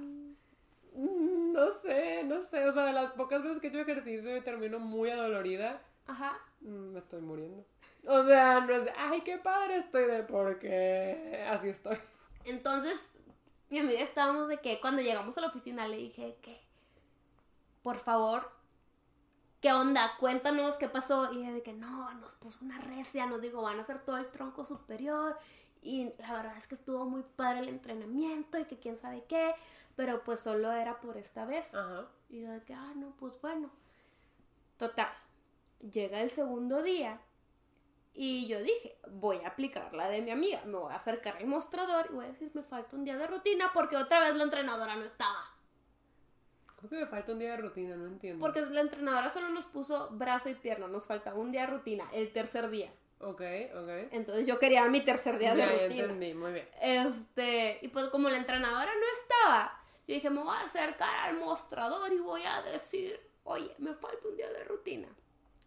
[0.95, 2.67] Mm, No sé, no sé.
[2.67, 6.37] O sea, de las pocas veces que he hecho ejercicio y termino muy adolorida, Ajá.
[6.61, 7.65] mm, me estoy muriendo.
[8.05, 11.97] O sea, no es de, ay, qué padre estoy de porque así estoy.
[12.45, 12.99] Entonces,
[13.69, 16.61] mi amiga estábamos de que cuando llegamos a la oficina le dije que,
[17.81, 18.51] por favor,
[19.61, 20.17] ¿qué onda?
[20.19, 21.31] Cuéntanos qué pasó.
[21.31, 24.29] Y de que no, nos puso una recia, nos dijo, van a hacer todo el
[24.31, 25.37] tronco superior.
[25.81, 29.53] Y la verdad es que estuvo muy padre el entrenamiento y que quién sabe qué,
[29.95, 31.73] pero pues solo era por esta vez.
[31.73, 32.07] Ajá.
[32.29, 33.69] Y yo de que, ah, no, pues bueno.
[34.77, 35.09] Total,
[35.79, 37.21] llega el segundo día
[38.13, 41.47] y yo dije, voy a aplicar la de mi amiga, me voy a acercar al
[41.47, 44.43] mostrador y voy a decir, me falta un día de rutina porque otra vez la
[44.43, 45.45] entrenadora no estaba.
[46.77, 48.43] Creo que me falta un día de rutina, no entiendo.
[48.45, 52.05] Porque la entrenadora solo nos puso brazo y pierna, nos faltaba un día de rutina,
[52.13, 52.91] el tercer día.
[53.19, 53.89] Ok, ok.
[54.11, 56.03] Entonces yo quería mi tercer día de Ya, ya rutina.
[56.03, 56.67] entendí, muy bien.
[56.81, 61.39] Este, y pues como la entrenadora no estaba, yo dije, me voy a acercar al
[61.39, 65.07] mostrador y voy a decir, oye, me falta un día de rutina.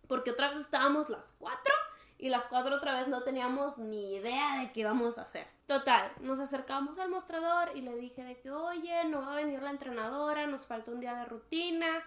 [0.06, 1.72] Porque otra vez estábamos las cuatro
[2.18, 5.46] y las cuatro otra vez no teníamos ni idea de qué íbamos a hacer.
[5.66, 9.62] Total, nos acercamos al mostrador y le dije de que, oye, no va a venir
[9.62, 12.04] la entrenadora, nos falta un día de rutina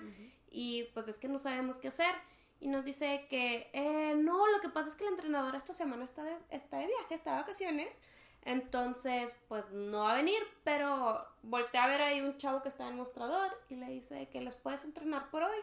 [0.49, 2.15] y pues es que no sabemos qué hacer.
[2.61, 6.03] Y nos dice que eh, no, lo que pasa es que la entrenadora esta semana
[6.03, 7.97] está de, está de viaje, está de vacaciones.
[8.43, 12.83] Entonces, pues no va a venir, pero volteé a ver ahí un chavo que está
[12.83, 15.59] en el mostrador y le dice que les puedes entrenar por hoy.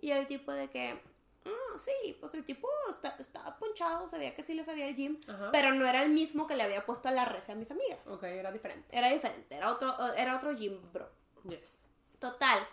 [0.00, 1.00] Y el tipo de que,
[1.44, 5.20] "Ah, sí, pues el tipo está- estaba ponchado, sabía que sí le sabía el gym,
[5.28, 5.50] Ajá.
[5.52, 8.06] pero no era el mismo que le había puesto a la red a mis amigas.
[8.06, 8.88] Ok, era diferente.
[8.96, 11.08] Era diferente, era otro, era otro gym, bro.
[11.44, 11.76] Yes.
[12.18, 12.66] Total,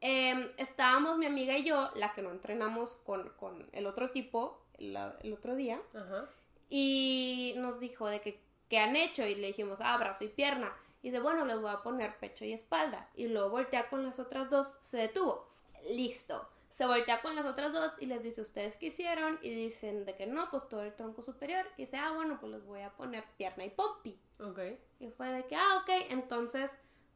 [0.00, 4.62] em, estábamos mi amiga y yo, la que no entrenamos con, con el otro tipo
[4.78, 6.28] la- el otro día, Ajá.
[6.68, 9.24] y nos dijo de que, ¿qué han hecho?
[9.26, 10.72] Y le dijimos, ah, brazo y pierna.
[11.02, 13.08] Y dice, bueno, les voy a poner pecho y espalda.
[13.14, 15.48] Y luego voltea con las otras dos, se detuvo.
[15.88, 16.46] Listo.
[16.70, 19.38] Se voltea con las otras dos y les dice, ¿ustedes qué hicieron?
[19.42, 21.66] Y dicen de que no, pues todo el tronco superior.
[21.76, 24.18] Y dice, ah, bueno, pues les voy a poner pierna y pompi.
[24.38, 24.60] Ok.
[25.00, 26.70] Y fue de que, ah, ok, entonces,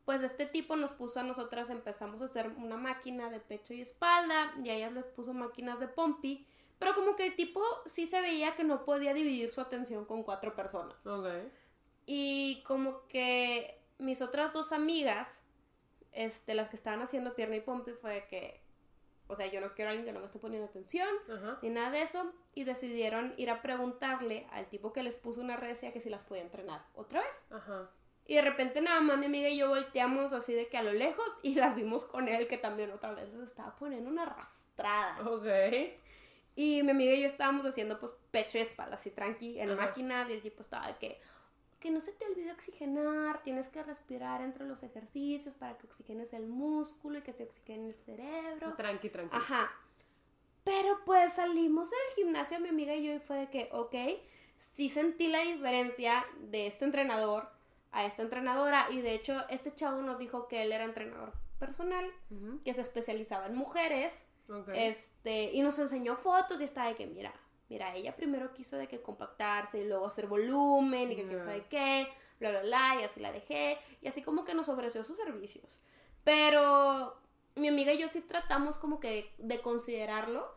[0.05, 3.81] pues este tipo nos puso a nosotras, empezamos a hacer una máquina de pecho y
[3.81, 6.47] espalda, y a ellas les puso máquinas de pompi,
[6.79, 10.25] pero como que el tipo sí se veía que no podía dividir su atención con
[10.25, 10.97] cuatro personas.
[11.07, 11.29] Ok.
[12.07, 15.41] Y como que mis otras dos amigas,
[16.13, 18.64] este, las que estaban haciendo pierna y pompi, fue que,
[19.27, 21.59] o sea, yo no quiero a alguien que no me esté poniendo atención, Ajá.
[21.63, 25.57] ni nada de eso, y decidieron ir a preguntarle al tipo que les puso una
[25.57, 27.37] recia que si las podía entrenar otra vez.
[27.51, 27.91] Ajá.
[28.27, 30.93] Y de repente nada más mi amiga y yo volteamos así de que a lo
[30.93, 35.19] lejos y las vimos con él que también otra vez les estaba poniendo una arrastrada.
[35.29, 35.45] Ok.
[36.57, 39.87] Y mi amiga y yo estábamos haciendo pues pecho y espalda así tranqui en Ajá.
[39.87, 41.21] máquinas y el tipo estaba de que
[41.85, 46.33] que no se te olvide oxigenar, tienes que respirar entre los ejercicios para que oxigenes
[46.33, 48.73] el músculo y que se oxigene el cerebro.
[48.75, 49.37] Tranqui, tranqui.
[49.37, 49.71] Ajá.
[50.65, 53.95] Pero pues salimos del gimnasio mi amiga y yo y fue de que, ok,
[54.73, 57.51] sí sentí la diferencia de este entrenador
[57.93, 62.11] a esta entrenadora y de hecho este chavo nos dijo que él era entrenador personal,
[62.31, 62.63] Ujú.
[62.65, 64.71] que se especializaba en mujeres, Ok.
[64.73, 67.35] este, y nos enseñó fotos y estaba de que, mira,
[67.69, 71.45] mira, ella primero quiso de que compactarse y luego hacer volumen y que quién Ya.
[71.45, 72.09] sabe qué,
[72.41, 75.79] bla, bla, bla, y así la dejé, y así como que nos ofreció sus servicios.
[76.25, 77.17] Pero
[77.55, 80.55] mi amiga y yo sí tratamos como que de considerarlo,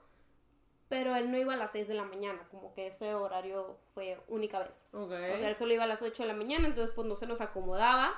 [0.90, 4.22] pero él no iba a las 6 de la mañana, como que ese horario fue
[4.30, 4.86] única vez.
[4.94, 7.28] O sea, él solo iba a las 8 de la mañana, entonces pues no se
[7.28, 8.14] nos acomodaba.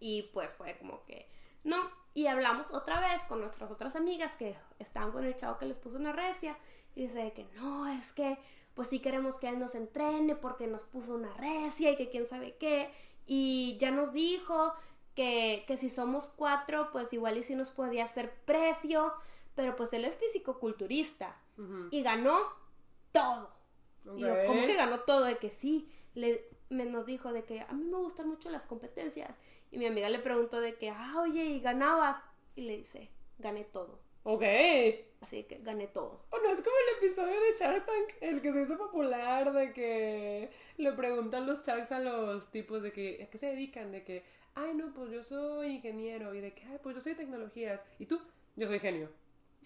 [0.00, 1.28] Y pues fue como que
[1.62, 1.90] no.
[2.14, 5.76] Y hablamos otra vez con nuestras otras amigas que estaban con el chavo que les
[5.78, 6.56] puso una recia.
[6.94, 8.38] Y dice de que no, es que
[8.74, 12.26] pues sí queremos que él nos entrene porque nos puso una recia y que quién
[12.26, 12.90] sabe qué.
[13.26, 14.72] Y ya nos dijo
[15.14, 19.12] que, que si somos cuatro, pues igual y si nos podía hacer precio.
[19.54, 21.36] Pero pues él es físico-culturista
[21.90, 22.36] y ganó
[23.12, 23.50] todo.
[24.16, 24.34] Y yo.
[24.46, 25.24] ¿cómo que ganó todo?
[25.24, 25.88] De que sí.
[26.14, 29.34] Le, me, nos dijo de que a mí me gustan mucho las competencias.
[29.70, 32.18] Y mi amiga le preguntó de que, ah, oye, ¿y ganabas?
[32.56, 34.00] Y le dice, gané todo.
[34.24, 34.42] Ok.
[35.20, 36.24] Así que gané todo.
[36.30, 39.72] O no es como el episodio de Shark Tank, el que se hizo popular, de
[39.72, 43.92] que le preguntan los Sharks a los tipos de que, ¿a qué se dedican?
[43.92, 46.34] De que, ay, no, pues yo soy ingeniero.
[46.34, 47.80] Y de que, ay, pues yo soy de tecnologías.
[47.98, 48.20] ¿Y tú?
[48.56, 49.08] Yo soy genio.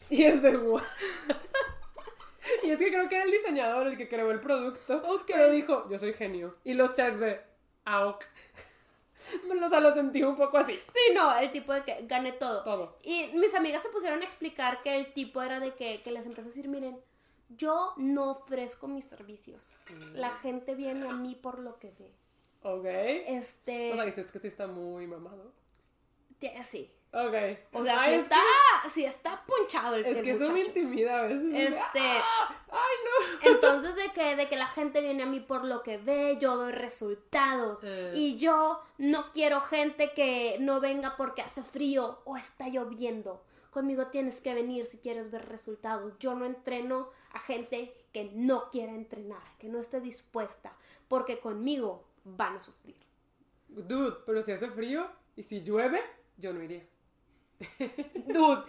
[0.10, 0.82] Y es de guau.
[2.62, 5.02] Y es que creo que era el diseñador el que creó el producto.
[5.26, 6.56] Pero dijo, yo soy genio.
[6.64, 7.40] Y los Sharks de,
[7.84, 8.24] ah, ok.
[9.64, 10.78] O sea, lo sentí un poco así.
[10.92, 12.62] Sí, no, el tipo de que gané todo.
[12.62, 12.96] Todo.
[13.02, 16.24] Y mis amigas se pusieron a explicar que el tipo era de que, que les
[16.24, 16.98] empezó a decir, miren,
[17.48, 19.62] yo no ofrezco mis servicios.
[20.14, 22.12] La gente viene a mí por lo que ve.
[22.62, 22.84] Ok.
[22.86, 25.52] Este, O sea, dices que sí está muy mamado.
[26.64, 26.90] sí.
[27.10, 27.34] Ok.
[27.72, 28.36] O sea, Ay, es está,
[28.92, 31.72] sí está ponchado el, Es el que eso me intimida a veces.
[31.72, 32.54] Este, ¡Ah!
[32.70, 33.50] ¡Ay, no!
[33.50, 36.56] entonces de que, de que la gente viene a mí por lo que ve, yo
[36.56, 37.80] doy resultados.
[37.82, 38.12] Eh.
[38.14, 43.42] Y yo no quiero gente que no venga porque hace frío o está lloviendo.
[43.70, 46.12] Conmigo tienes que venir si quieres ver resultados.
[46.18, 50.76] Yo no entreno a gente que no quiera entrenar, que no esté dispuesta,
[51.08, 52.96] porque conmigo van a sufrir.
[53.68, 55.06] Dude, pero si hace frío
[55.36, 56.00] y si llueve,
[56.36, 56.86] yo no iría.
[58.26, 58.62] Dude,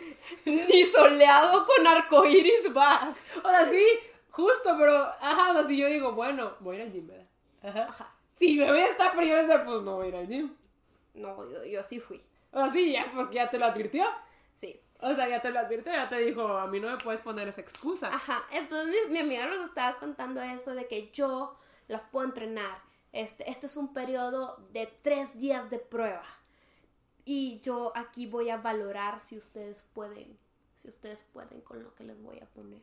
[0.45, 3.17] ni soleado con arcoíris vas.
[3.43, 3.85] O sea, sí,
[4.31, 7.27] justo, pero, ajá, o sea, si yo digo, bueno, voy a ir al gym, ¿verdad?
[7.63, 7.83] Ajá.
[7.89, 8.15] Ajá.
[8.37, 9.35] Si me voy a estar frío
[9.65, 10.55] pues no voy a ir al gym.
[11.13, 12.23] No, yo, yo sí fui.
[12.51, 14.05] O sea, sí, ya, porque ya te lo advirtió.
[14.59, 14.79] Sí.
[15.01, 17.47] O sea, ya te lo advirtió, ya te dijo, a mí no me puedes poner
[17.47, 18.13] esa excusa.
[18.13, 18.43] Ajá.
[18.51, 22.81] Entonces mi amiga nos estaba contando eso de que yo las puedo entrenar.
[23.11, 26.23] Este, este es un periodo de tres días de prueba.
[27.31, 30.35] Y yo aquí voy a valorar si ustedes pueden,
[30.75, 32.81] si ustedes pueden con lo que les voy a poner.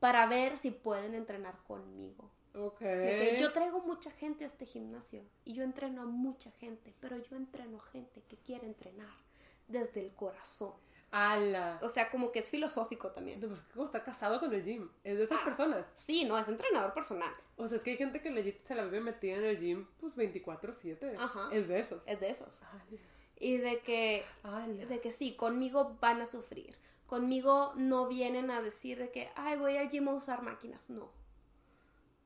[0.00, 2.30] Para ver si pueden entrenar conmigo.
[2.54, 2.80] Ok.
[2.80, 6.92] De que yo traigo mucha gente a este gimnasio y yo entreno a mucha gente,
[7.00, 9.16] pero yo entreno gente que quiere entrenar
[9.66, 10.74] desde el corazón.
[11.10, 11.78] Ala.
[11.80, 13.40] O sea, como que es filosófico también.
[13.40, 14.90] Pues como está casado con el gym.
[15.04, 15.86] Es de esas personas.
[15.94, 17.32] Sí, no, es entrenador personal.
[17.56, 19.86] O sea, es que hay gente que legit se la vive metida en el gym,
[20.00, 21.16] pues 24-7.
[21.16, 21.48] Ajá.
[21.50, 22.02] Es de esos.
[22.04, 22.62] Es de esos.
[22.62, 22.84] Ala.
[23.38, 24.24] Y de que,
[24.88, 26.76] de que sí, conmigo van a sufrir.
[27.06, 30.88] Conmigo no vienen a decir de que, ay, voy al gym a usar máquinas.
[30.88, 31.10] No.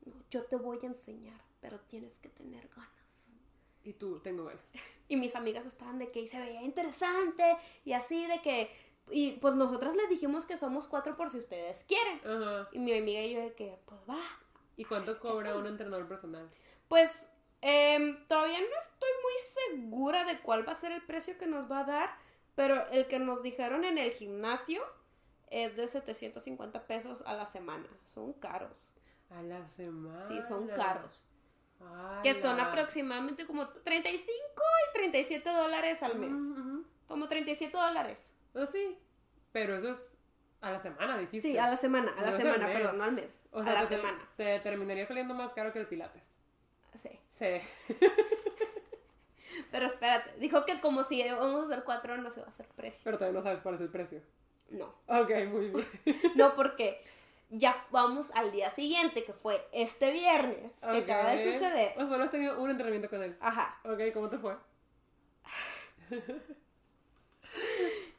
[0.04, 2.90] No, yo te voy a enseñar, pero tienes que tener ganas.
[3.84, 4.64] Y tú, tengo ganas.
[5.10, 8.70] Y mis amigas estaban de que se veía interesante y así de que...
[9.10, 12.20] Y pues nosotras les dijimos que somos cuatro por si ustedes quieren.
[12.26, 12.68] Ajá.
[12.72, 14.20] Y mi amiga y yo de que, pues va.
[14.76, 16.50] ¿Y cuánto cobra un entrenador personal?
[16.88, 17.26] Pues
[17.60, 21.70] em, todavía no estoy muy segura de cuál va a ser el precio que nos
[21.70, 22.10] va a dar,
[22.54, 24.82] pero el que nos dijeron en el gimnasio
[25.50, 27.88] es de 750 pesos a la semana.
[28.04, 28.92] Son caros.
[29.30, 30.28] A la semana.
[30.28, 31.26] Sí, son caros.
[31.80, 32.20] Ala.
[32.22, 36.32] Que son aproximadamente como 35 y 37 dólares al mes.
[36.32, 36.84] Ujú, ujú.
[37.06, 38.34] Como 37 dólares.
[38.54, 38.98] Oh, sí.
[39.52, 40.16] Pero eso es
[40.60, 41.52] a la semana, dijiste.
[41.52, 43.40] Sí, a la semana, a la semana, perdón, no al mes.
[43.52, 44.28] O a sea, la te, semana.
[44.36, 46.34] te terminaría saliendo más caro que el Pilates.
[47.38, 47.60] Sí.
[49.70, 52.66] Pero espérate, dijo que como si vamos a hacer cuatro no se va a hacer
[52.68, 53.02] precio.
[53.04, 54.20] Pero todavía no sabes cuál es el precio.
[54.70, 54.86] No.
[55.06, 55.86] Ok, muy bien.
[56.36, 57.02] No, porque
[57.50, 61.92] ya vamos al día siguiente, que fue este viernes, que acaba de suceder.
[61.96, 63.36] O solo has tenido un entrenamiento con él.
[63.40, 63.80] Ajá.
[63.84, 64.56] Ok, ¿cómo te fue?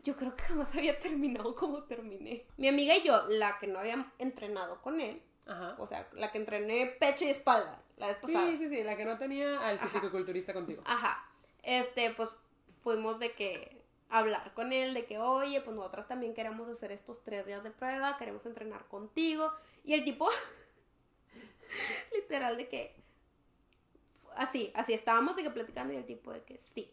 [0.03, 2.45] Yo creo que jamás había terminado como terminé.
[2.57, 5.75] Mi amiga y yo, la que no había entrenado con él, Ajá.
[5.77, 8.47] o sea, la que entrené pecho y espalda la vez pasada.
[8.47, 10.81] Sí, sí, sí, la que no tenía al fisicoculturista contigo.
[10.85, 11.29] Ajá.
[11.61, 12.29] Este, pues
[12.81, 17.21] fuimos de que hablar con él, de que, oye, pues nosotros también queremos hacer estos
[17.23, 19.53] tres días de prueba, queremos entrenar contigo.
[19.83, 20.27] Y el tipo,
[22.15, 22.95] literal, de que,
[24.35, 26.91] así, así, estábamos de que platicando y el tipo de que, sí,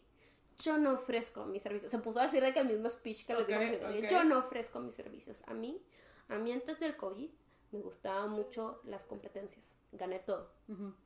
[0.59, 1.91] yo no ofrezco mis servicios.
[1.91, 4.07] Se puso a decir de que el mismo speech que les Ok, digo primero, ok.
[4.09, 5.41] yo no ofrezco mis servicios.
[5.47, 5.81] A mí,
[6.29, 7.29] a mí antes del COVID,
[7.71, 9.63] me gustaban mucho las competencias.
[9.97, 10.57] Gané todo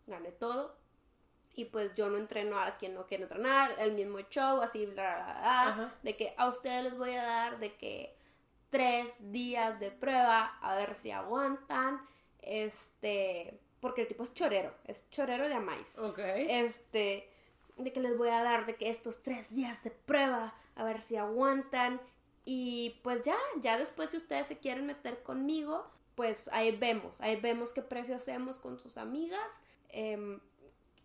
[0.08, 0.76] gané todo.
[1.54, 4.94] Y pues yo no entreno a quien no quiere entrenar, el mismo show, así, bla,
[4.94, 8.16] bla, bla, de que a ustedes les voy a dar de que
[8.70, 12.02] tres días de prueba, a ver si aguantan,
[12.42, 15.98] este, porque el tipo es chorero, es chorero de Amais.
[15.98, 16.20] Ok.
[16.20, 17.30] Este,
[17.76, 21.02] de que les voy a dar de que estos tres días de prueba, a ver
[21.02, 22.00] si aguantan.
[22.46, 25.86] Y pues ya, ya después si ustedes se quieren meter conmigo,
[26.16, 29.52] pues ahí vemos, ahí vemos qué precio hacemos con sus amigas.
[29.90, 30.40] Em,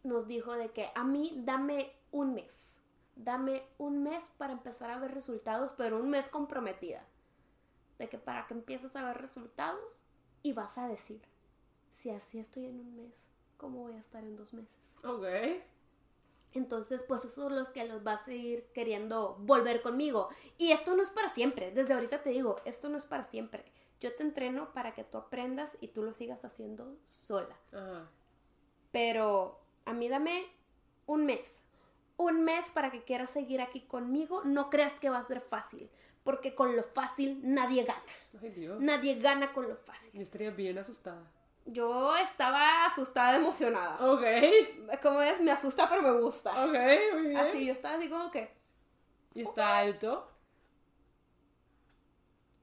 [0.02, 2.52] nos dijo de que a mí dame un mes,
[3.16, 7.04] dame un mes para empezar a ver resultados, pero un mes comprometida.
[7.98, 9.80] De que para que empieces a ver resultados
[10.42, 11.22] y vas a decir,
[11.94, 13.26] si así estoy en un mes,
[13.56, 14.94] ¿cómo voy a estar en dos meses?
[15.02, 15.24] Ok.
[16.52, 20.28] Entonces, pues eso es lo que los va a seguir queriendo volver conmigo.
[20.56, 21.70] Y esto no es para siempre.
[21.70, 23.64] Desde ahorita te digo, esto no es para siempre.
[24.00, 27.56] Yo te entreno para que tú aprendas y tú lo sigas haciendo sola.
[27.72, 28.10] Ajá.
[28.92, 30.46] Pero a mí dame
[31.06, 31.62] un mes.
[32.18, 34.42] Un mes para que quieras seguir aquí conmigo.
[34.44, 35.90] No creas que va a ser fácil.
[36.24, 38.02] Porque con lo fácil nadie gana.
[38.42, 38.80] Ay, Dios.
[38.80, 40.10] Nadie gana con lo fácil.
[40.12, 41.22] Yo estaría bien asustada.
[41.66, 44.12] Yo estaba asustada, emocionada.
[44.12, 44.22] Ok.
[45.02, 46.50] Como es, me asusta pero me gusta.
[46.64, 46.74] Ok,
[47.14, 47.36] muy bien.
[47.36, 48.54] Así, yo estaba así como que...
[49.34, 50.30] ¿Y está alto?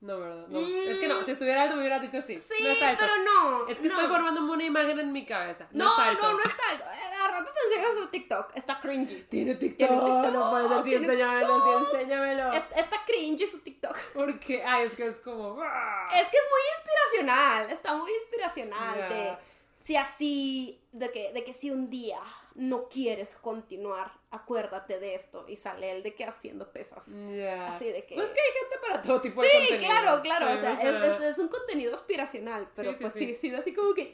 [0.03, 0.47] No, ¿verdad?
[0.49, 0.59] No.
[0.59, 0.89] Mm.
[0.89, 2.35] Es que no, si estuviera alto me hubieras dicho sí.
[2.41, 3.03] Sí, no está alto.
[3.05, 3.67] pero no.
[3.69, 3.93] Es que no.
[3.95, 5.65] estoy formándome una imagen en mi cabeza.
[5.71, 6.23] No, No, está alto.
[6.23, 6.83] no, no está alto.
[6.83, 8.51] Eh, A rato te enseño su TikTok.
[8.55, 9.23] Está cringy.
[9.29, 9.77] Tiene TikTok.
[9.77, 10.83] Tiene TikTok, No puede ser.
[10.83, 12.51] Sí, enséñamelo, sí, enséñamelo.
[12.53, 13.97] Es- Está cringy su TikTok.
[14.13, 15.63] Porque, ay, es que es como.
[15.63, 17.71] Es que es muy inspiracional.
[17.71, 18.97] Está muy inspiracional.
[18.99, 19.07] Ya.
[19.09, 19.37] De
[19.81, 22.19] si así, de que, de que si un día
[22.55, 25.45] no quieres continuar, acuérdate de esto.
[25.47, 27.05] Y sale él de que haciendo pesas.
[27.07, 27.69] Ya.
[27.69, 29.89] Así de que- Pues que hay gente para todo tipo de Sí, contenido.
[29.91, 30.47] claro, claro.
[30.47, 30.73] Sí, o sea,
[31.07, 32.69] es, es- es un contenido aspiracional.
[32.75, 33.19] Pero Sí, pues sí.
[33.19, 34.13] sí, sí, así como que.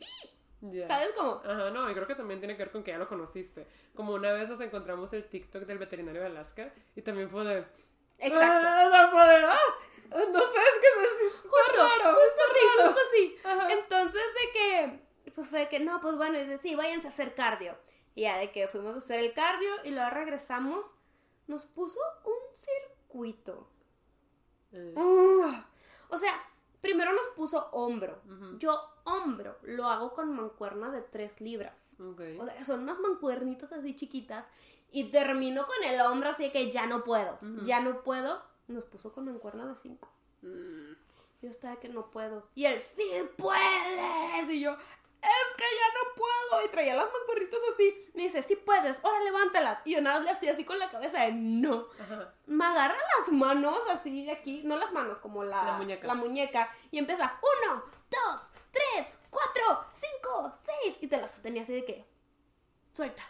[0.61, 0.87] ya.
[0.87, 1.41] ¿Sabes cómo?
[1.45, 3.65] Ajá, no, y creo que también tiene que ver con que ya lo conociste.
[3.95, 7.65] Como una vez nos encontramos el TikTok del veterinario de Alaska y también fue de,
[8.19, 8.67] Exacto.
[8.67, 9.57] Ah,
[10.11, 12.15] ah, no sé, es que es, es Justo, raro.
[12.15, 13.35] justo así, justo así.
[13.45, 13.71] Ajá.
[13.71, 17.33] Entonces de que, pues fue de que, no, pues bueno, dice, sí, váyanse a hacer
[17.35, 17.77] cardio.
[18.19, 20.91] Y ya de que fuimos a hacer el cardio y luego regresamos,
[21.47, 23.65] nos puso un circuito.
[24.73, 25.63] Eh, Mm.
[26.09, 26.33] O sea,
[26.81, 28.21] primero nos puso hombro.
[28.57, 31.93] Yo hombro lo hago con mancuerna de 3 libras.
[31.97, 32.21] ok.
[32.41, 34.49] O sea, son unas mancuernitas así chiquitas.
[34.91, 37.39] Y termino con el hombro así de que ya no puedo.
[37.63, 38.41] Ya no puedo.
[38.67, 40.09] Nos puso con mancuerna de 5.
[40.41, 40.93] Mm,
[41.41, 42.49] Yo estaba que no puedo.
[42.53, 43.01] Y él, sí
[43.37, 44.49] puedes.
[44.49, 44.75] Y yo,
[45.21, 46.65] es que ya no puedo.
[46.65, 48.11] Y traía las mancuernitas así.
[48.13, 49.79] Me dice, sí puedes, ahora levántalas.
[49.85, 51.87] Y yo nada más le hacía así con la cabeza de no.
[51.99, 52.33] Ajá.
[52.45, 54.61] Me agarra las manos así de aquí.
[54.63, 56.07] No las manos, como la, La muñeca.
[56.07, 56.75] la muñeca.
[56.91, 60.95] Y empieza, uno, dos, tres, cuatro, cinco, seis.
[61.01, 62.05] Y te las sostenía así de que,
[62.95, 63.23] suelta.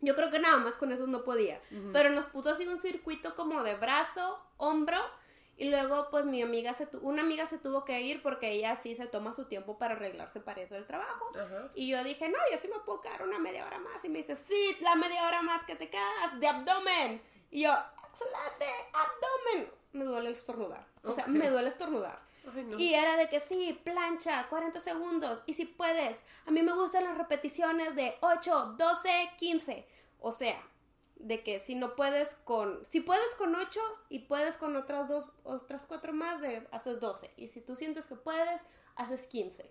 [0.00, 1.60] Yo creo que nada más con eso no podía.
[1.92, 4.98] Pero nos puso así un circuito como de brazo, hombro.
[5.62, 8.74] Y luego, pues mi amiga, se tu- una amiga se tuvo que ir porque ella
[8.74, 11.30] sí se toma su tiempo para arreglarse para eso del trabajo.
[11.38, 11.70] Ajá.
[11.76, 14.04] Y yo dije, no, yo sí me puedo quedar una media hora más.
[14.04, 17.22] Y me dice, sí, la media hora más que te quedas de abdomen.
[17.52, 17.70] Y yo,
[18.10, 19.70] excelente, abdomen.
[19.92, 20.84] Me duele estornudar.
[21.04, 22.18] O sea, me duele estornudar.
[22.56, 22.76] Ay, no.
[22.78, 25.38] Y era de que sí, plancha, 40 segundos.
[25.46, 29.86] Y si puedes, a mí me gustan las repeticiones de 8, 12, 15.
[30.18, 30.60] O sea,
[31.22, 35.28] de que si no puedes con, si puedes con 8 y puedes con otras dos,
[35.44, 37.30] otras cuatro más, de, haces 12.
[37.36, 38.60] Y si tú sientes que puedes,
[38.96, 39.70] haces 15.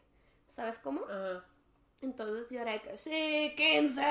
[0.50, 1.04] ¿Sabes cómo?
[1.06, 1.46] Ajá.
[2.02, 4.02] Entonces yo era de que sí, 15.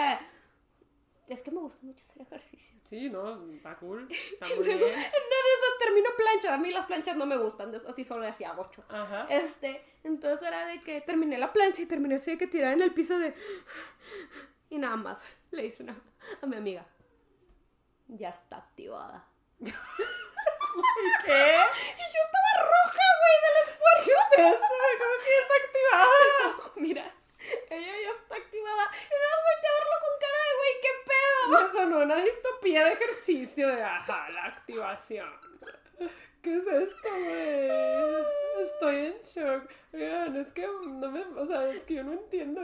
[1.29, 2.77] Es que me gusta mucho hacer ejercicio.
[2.89, 4.09] Sí, no, está cool.
[4.33, 4.79] Está muy bien.
[4.79, 6.55] En una de esas termino plancha.
[6.55, 7.73] A mí las planchas no me gustan.
[7.87, 8.85] Así solo hacía 8.
[8.89, 9.27] Ajá.
[9.31, 12.83] Este, entonces era de que terminé la plancha y terminé así de que tirada en
[12.83, 13.33] el piso de...
[14.71, 15.21] Y nada más,
[15.53, 16.01] le hice una
[16.43, 16.87] a mi amiga.
[18.19, 19.25] Ya está activada.
[19.59, 19.73] ¿Qué?
[21.31, 24.05] Y yo estaba roja, güey, del esfuerzo.
[24.05, 24.69] ¿Qué es eso?
[24.99, 26.73] ¿Cómo que ya está activada?
[26.77, 27.15] Mira,
[27.71, 28.85] ella ya está activada.
[28.93, 31.41] Y nada más volteé a verlo con cara de, güey, ¿qué pedo?
[31.51, 35.31] Me sonó una distopía de ejercicio de ajá, la activación.
[36.43, 38.65] ¿Qué es esto, güey?
[38.65, 39.71] Estoy en shock.
[39.93, 42.63] Oigan, es que no me, o sea, es que yo no entiendo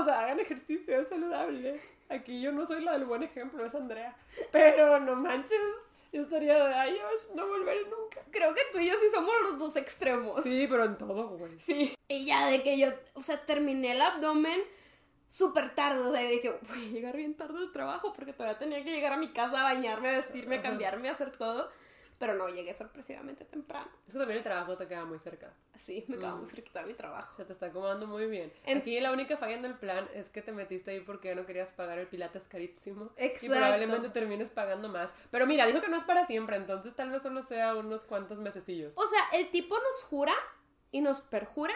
[0.00, 1.80] o sea, hagan ejercicio, es saludable.
[2.08, 4.16] Aquí yo no soy la del buen ejemplo, es Andrea.
[4.52, 5.58] Pero no manches,
[6.12, 6.98] yo estaría de ay,
[7.34, 8.20] no volveré nunca.
[8.30, 10.42] Creo que tú y yo sí somos los dos extremos.
[10.42, 11.58] Sí, pero en todo, güey.
[11.58, 11.94] Sí.
[12.08, 14.60] Y ya de que yo, o sea, terminé el abdomen
[15.28, 16.00] súper tarde.
[16.00, 19.12] O sea, dije, voy a llegar bien tarde al trabajo porque todavía tenía que llegar
[19.12, 21.68] a mi casa a bañarme, a vestirme, a cambiarme, a hacer todo.
[22.18, 23.90] Pero no, llegué sorpresivamente temprano.
[24.06, 25.52] Es que también el trabajo te queda muy cerca.
[25.74, 27.36] Sí, me quedaba muy cerquita de mi trabajo.
[27.36, 28.50] Se te está acomodando muy bien.
[28.64, 31.34] En- Aquí la única falla en el plan es que te metiste ahí porque ya
[31.34, 33.10] no querías pagar el pilates carísimo.
[33.18, 33.48] Y Exacto.
[33.54, 35.12] probablemente termines pagando más.
[35.30, 38.38] Pero mira, dijo que no es para siempre, entonces tal vez solo sea unos cuantos
[38.38, 38.94] mesecillos.
[38.96, 40.32] O sea, el tipo nos jura
[40.90, 41.74] y nos perjura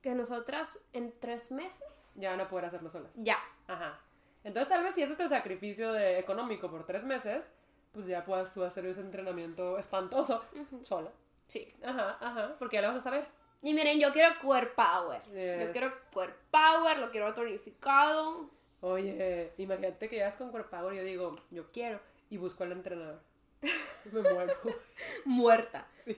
[0.00, 3.12] que nosotras en tres meses Ya van a poder hacerlo solas.
[3.16, 3.36] ya.
[3.66, 4.00] Ajá.
[4.44, 7.50] Entonces tal vez si ese es el sacrificio de económico por tres meses,
[7.92, 10.42] pues ya puedas tú hacer ese entrenamiento espantoso
[10.82, 11.10] sola.
[11.46, 11.72] Sí.
[11.82, 13.26] Ajá, ajá, porque ya lo vas a saber.
[13.62, 15.22] Y miren, yo quiero core power.
[15.32, 15.66] Yes.
[15.66, 18.50] Yo quiero core power, lo quiero tonificado.
[18.80, 23.20] Oye, imagínate que llegas con cuerpo y yo digo, yo quiero, y busco al entrenador.
[24.12, 24.54] Me muero.
[25.24, 25.86] muerta.
[26.04, 26.16] Sí.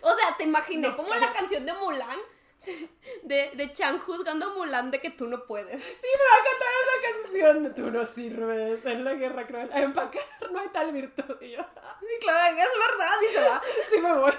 [0.00, 2.18] O sea, te imaginé No, como la canción de Mulan,
[3.22, 5.82] de, de Chan juzgando a Mulan de que tú no puedes.
[5.82, 9.70] Sí, me va a cantar esa canción de tú no sirves en la guerra cruel.
[9.72, 11.36] A empacar no hay tal virtud.
[11.40, 13.62] Y yo, "Ah, Y claro, es verdad, y se va.
[13.90, 14.32] sí me voy.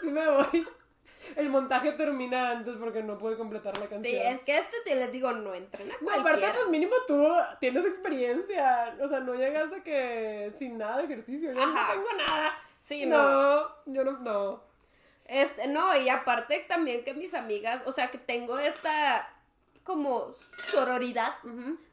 [0.00, 0.68] Sí me voy.
[1.36, 4.02] El montaje termina antes porque no pude completar la canción.
[4.04, 7.26] Sí, es que este te les digo, no entrena No, aparte, pues mínimo tú
[7.60, 8.96] tienes experiencia.
[9.00, 11.52] O sea, no llegas a que sin nada de ejercicio.
[11.52, 11.94] Yo Ajá.
[11.94, 12.58] no tengo nada.
[12.80, 13.68] Sí, no.
[13.86, 14.62] yo no, no.
[15.26, 19.28] Este, no, y aparte también que mis amigas, o sea, que tengo esta
[19.84, 20.30] como
[20.64, 21.34] sororidad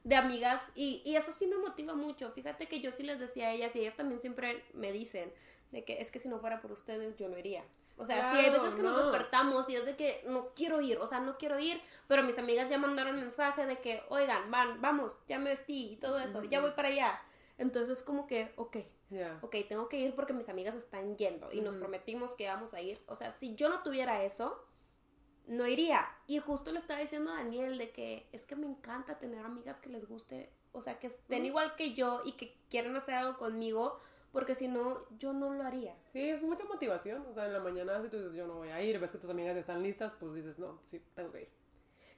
[0.03, 2.31] de amigas y, y eso sí me motiva mucho.
[2.31, 5.33] Fíjate que yo sí les decía a ellas y ellas también siempre me dicen
[5.71, 7.63] de que es que si no fuera por ustedes yo no iría.
[7.97, 9.03] O sea, sí hay Claro, veces que nos no.
[9.03, 12.37] despertamos y es de que no quiero ir, o sea, no quiero ir, pero mis
[12.37, 16.43] amigas ya mandaron mensaje de que, oigan, van, vamos, ya me vestí y todo eso,
[16.43, 17.21] ya voy para allá.
[17.57, 18.77] Entonces como que, ok,
[19.09, 19.39] Ya.
[19.41, 22.81] ok, tengo que ir porque mis amigas están yendo y nos prometimos que íbamos a
[22.81, 23.01] ir.
[23.07, 24.63] O sea, si yo no tuviera eso,
[25.47, 26.07] no iría.
[26.27, 29.79] Y justo le estaba diciendo a Daniel de que es que me encanta tener amigas
[29.79, 33.37] que les guste, o sea, que estén igual que yo y que quieran hacer algo
[33.37, 33.99] conmigo,
[34.31, 35.95] porque si no, yo no lo haría.
[36.13, 37.25] Sí, es mucha motivación.
[37.27, 39.17] O sea, en la mañana si tú dices yo no voy a ir, ves que
[39.17, 41.49] tus amigas están listas, pues dices no, sí, tengo que ir.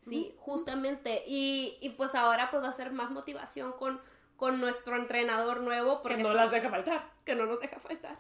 [0.01, 1.23] Sí, justamente.
[1.25, 4.01] Y, y pues ahora pues va a ser más motivación con,
[4.41, 5.97] con nuestro entrenador nuevo.
[5.97, 7.11] Que Porque no sí- las deja faltar.
[7.23, 8.19] que no nos deja faltar.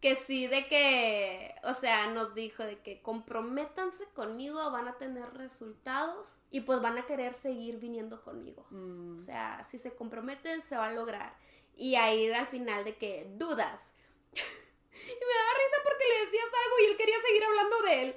[0.00, 5.32] Que sí, de que, o sea, nos dijo de que comprométanse conmigo, van a tener
[5.34, 8.66] resultados y pues van a querer seguir viniendo conmigo.
[8.70, 11.36] Mm, O sea, si se comprometen, se va a lograr.
[11.76, 13.94] Y ahí al final de que dudas.
[14.32, 18.16] y me daba risa porque le decías algo y él quería seguir hablando de él.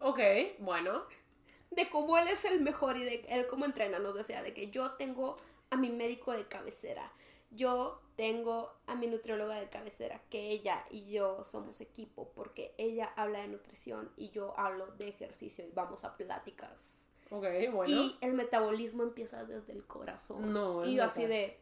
[0.00, 1.04] ok, bueno.
[1.70, 3.98] De cómo él es el mejor y de él cómo entrena.
[3.98, 5.36] Nos decía de que yo tengo
[5.74, 7.12] a mi médico de cabecera.
[7.50, 13.12] Yo tengo a mi nutrióloga de cabecera, que ella y yo somos equipo porque ella
[13.16, 17.06] habla de nutrición y yo hablo de ejercicio y vamos a pláticas.
[17.30, 17.84] Ok, bueno.
[17.92, 20.52] Y el metabolismo empieza desde el corazón.
[20.52, 21.58] No, y yo así de,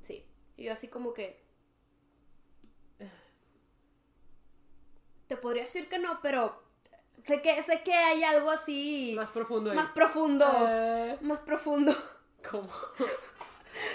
[0.00, 0.24] sí,
[0.56, 1.40] y yo así como que...
[5.28, 6.62] Te podría decir que no, pero
[7.26, 9.76] sé que, sé que hay algo así Más profundo ahí.
[9.76, 10.44] más profundo.
[10.68, 11.92] Eh, Más profundo.
[12.50, 12.68] ¿Cómo?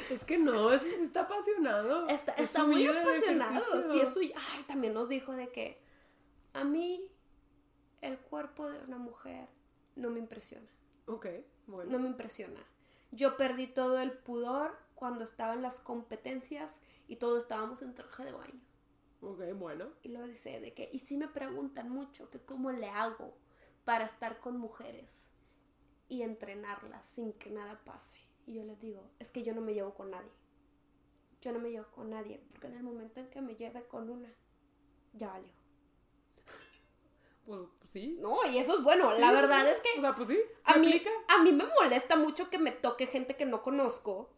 [0.09, 2.07] es que no, sí está apasionado.
[2.07, 3.63] Está, muy apasionado.
[3.91, 4.34] Sí, es suyo.
[4.53, 5.80] Ay, también nos dijo de que
[6.53, 7.11] a mí
[8.01, 9.47] el cuerpo de una mujer
[9.95, 10.67] no me impresiona.
[11.05, 11.28] Ok,
[11.67, 11.91] bueno.
[11.91, 12.59] No me impresiona.
[13.11, 18.25] Yo perdí todo el pudor cuando estaba en las competencias y todos estábamos en traje
[18.25, 18.61] de baño.
[19.21, 19.88] Ok, bueno.
[20.03, 23.34] Y luego dice de que, y sí me preguntan mucho que cómo le hago
[23.86, 25.09] para estar con mujeres
[26.09, 28.16] y entrenarlas sin que nada pase.
[28.48, 30.32] Y yo les digo, es que yo no me llevo con nadie.
[31.41, 34.10] Yo no me llevo con nadie, porque en el momento en que me lleve con
[34.10, 34.30] una,
[35.14, 35.52] ya valió.
[37.45, 37.62] Pues
[37.93, 38.18] sí.
[38.20, 39.12] No, y eso es bueno.
[39.18, 39.72] La Sí, verdad sí.
[39.72, 40.39] es que O sea, pues sí.
[40.66, 44.30] a ¿se mí, a mí me molesta mucho que me toque gente que no conozco.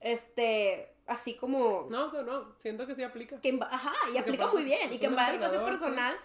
[0.00, 2.54] Este, así como No, no, no.
[2.60, 3.40] Siento que sí aplica.
[3.40, 6.16] que ajá, y Porque aplica pues, muy bien, y que va de personal.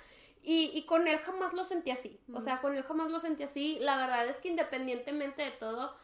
[0.42, 2.20] Y, y con él jamás lo sentí así.
[2.34, 3.78] O sea, con él jamás lo sentí así.
[3.80, 5.96] La verdad es que independientemente de todo,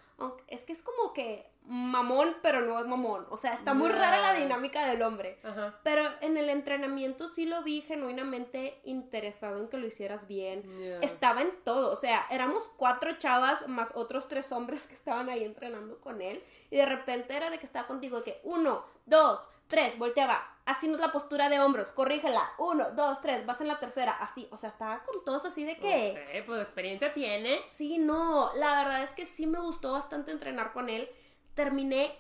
[0.48, 3.28] es que es como que mamón, pero no es mamón.
[3.30, 5.40] O sea, está muy rara la dinámica del hombre.
[5.44, 5.80] Ajá.
[5.84, 11.00] Pero en el entrenamiento sí lo vi genuinamente interesado en que lo hicieras bien.
[11.02, 15.44] Estaba en todo, o sea, éramos cuatro chavas más otros tres hombres que estaban ahí
[15.44, 16.44] entrenando con él.
[16.72, 20.58] Y de repente era de que estaba contigo, de que uno, dos, tres, volteaba.
[20.66, 22.52] Así no es la postura de hombros, corrígela.
[22.58, 24.12] Uno, dos, tres, vas en la tercera.
[24.12, 26.12] Así, o sea, estaba con todos así de que.
[26.12, 27.62] Ok, pues experiencia tiene.
[27.70, 31.10] Sí, no, la verdad es que sí me gustó bastante entrenar con él.
[31.56, 32.18] Terminé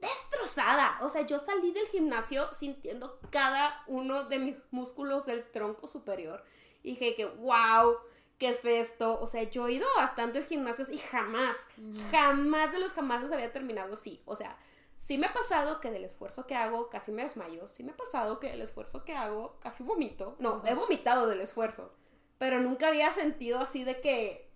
[0.00, 0.98] destrozada.
[1.02, 6.44] O sea, yo salí del gimnasio sintiendo cada uno de mis músculos del tronco superior.
[6.82, 7.96] Y dije que, wow,
[8.38, 9.20] ¿qué es esto?
[9.20, 11.56] O sea, yo he ido a bastantes gimnasios y jamás,
[12.10, 14.22] jamás de los jamás había terminado así.
[14.24, 14.56] O sea,
[15.00, 17.66] sí me ha pasado que del esfuerzo que hago casi me desmayo.
[17.66, 20.36] Sí me ha pasado que del esfuerzo que hago casi vomito.
[20.38, 21.92] No, he vomitado del esfuerzo.
[22.38, 24.48] Pero nunca había sentido así de que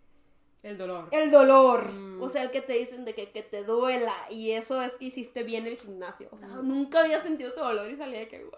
[0.62, 1.08] El dolor.
[1.12, 1.90] el dolor.
[1.92, 2.22] Mm.
[2.22, 4.14] O sea, el que te dicen de que, que te duela.
[4.30, 6.28] Y eso es que hiciste bien el gimnasio.
[6.30, 6.68] O sea, Mm.
[6.68, 8.52] nunca había sentido ese dolor y salía de que, güey.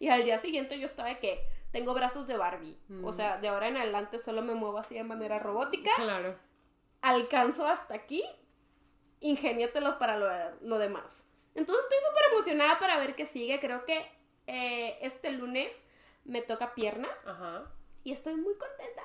[0.00, 2.76] Y al día siguiente yo estaba de que tengo brazos de Barbie.
[2.88, 3.04] Mm.
[3.04, 5.90] O sea, de ahora en adelante solo me muevo así de manera robótica.
[5.96, 6.36] Claro.
[7.02, 8.24] Alcanzo hasta aquí.
[9.24, 10.28] Ingéniatelos para lo,
[10.60, 11.26] lo demás.
[11.54, 13.58] Entonces estoy súper emocionada para ver qué sigue.
[13.58, 14.06] Creo que
[14.46, 15.74] eh, este lunes
[16.24, 17.08] me toca pierna.
[17.24, 17.70] Ajá.
[18.02, 19.02] Y estoy muy contenta.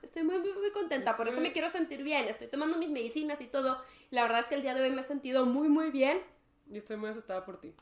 [0.00, 1.16] Estoy muy, muy, muy contenta.
[1.16, 2.26] Por eso me quiero sentir bien.
[2.28, 3.78] Estoy tomando mis medicinas y todo.
[4.10, 6.22] La verdad es que el día de hoy me he sentido muy, muy bien.
[6.66, 7.74] Yo estoy muy asustada por ti.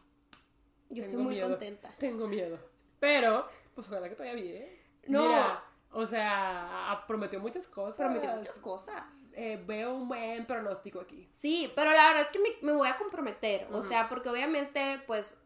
[0.89, 1.51] Yo estoy muy miedo.
[1.51, 1.95] contenta.
[1.99, 2.59] Tengo miedo.
[2.99, 4.77] Pero, pues ojalá que te vaya bien.
[5.07, 5.23] No.
[5.23, 7.97] Mira, o sea, prometió muchas cosas.
[7.97, 9.25] Prometió muchas cosas.
[9.33, 11.29] Eh, veo un buen pronóstico aquí.
[11.35, 13.67] Sí, pero la verdad es que me, me voy a comprometer.
[13.73, 15.37] O sea, porque obviamente, pues,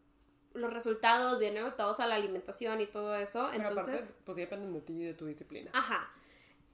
[0.53, 3.49] los resultados vienen anotados a la alimentación y todo eso.
[3.53, 5.71] Pero Entonces, aparte, pues sí dependen de ti y de tu disciplina.
[5.73, 6.13] Ajá.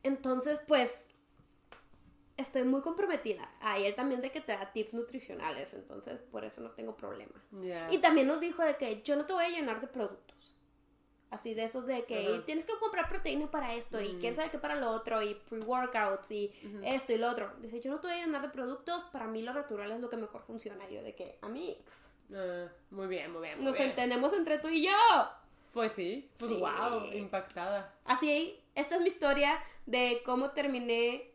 [0.03, 1.07] Entonces, pues,
[2.37, 3.51] estoy muy comprometida.
[3.61, 7.43] A él también de que te da tips nutricionales, entonces por eso no tengo problema.
[7.91, 10.57] Y también nos dijo de que yo no te voy a llenar de productos.
[11.31, 14.59] Así de esos de que tienes que comprar proteína para esto y quién sabe qué
[14.59, 16.53] para lo otro y pre-workouts y
[16.85, 17.53] esto y lo otro.
[17.61, 20.11] Dice, yo no te voy a llenar de productos, para mí lo natural es lo
[20.11, 20.89] que mejor funciona.
[20.91, 23.57] Y yo de que, amigos, Ah, muy bien, muy bien.
[23.59, 23.91] Muy nos bien.
[23.91, 24.91] entendemos entre tú y yo.
[25.73, 26.59] Pues sí, pues Sí.
[26.59, 27.95] wow, impactada.
[28.05, 29.57] Así, esta es mi historia
[29.87, 31.31] de cómo terminé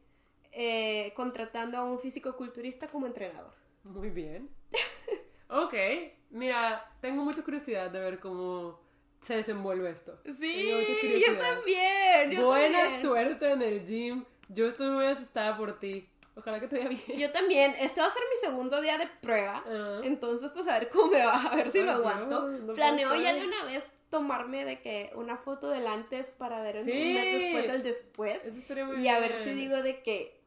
[0.52, 3.54] eh, contratando a un físico-culturista como entrenador.
[3.84, 4.50] Muy bien.
[5.48, 5.74] Ok,
[6.32, 8.80] mira, tengo mucha curiosidad de ver cómo
[9.26, 10.20] se desenvuelve esto.
[10.24, 12.32] Mucha yo también.
[12.32, 13.02] Yo Buena también.
[13.02, 14.24] suerte en el gym.
[14.50, 16.08] Yo estoy muy asustada por ti.
[16.38, 17.18] Ojalá que te vaya bien.
[17.20, 17.74] Yo también.
[17.80, 19.64] Este va a ser mi segundo día de prueba.
[19.66, 20.02] Ah.
[20.04, 22.48] Entonces, pues a ver cómo me va, a ver si lo aguanto.
[22.50, 26.62] no Planeo puede ya de una vez tomarme de que una foto del antes para
[26.62, 26.92] ver Sí.
[26.92, 28.46] un mes después el después.
[28.46, 29.16] Eso estaría muy y bien.
[29.16, 30.40] a ver si digo de que,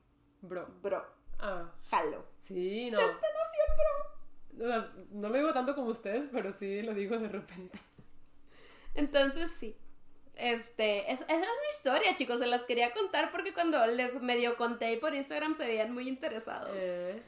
[0.43, 0.69] Bro.
[0.83, 1.05] bro,
[1.41, 2.25] Ah, jalo.
[2.41, 2.99] sí, no.
[3.01, 4.65] Este nació el bro.
[4.65, 7.79] O sea, no lo digo tanto como ustedes, pero sí lo digo de repente.
[8.95, 9.77] Entonces sí.
[10.35, 12.39] Este, es- esa es mi historia, chicos.
[12.39, 16.71] Se las quería contar porque cuando les medio conté por Instagram se veían muy interesados.
[16.75, 17.21] Eh,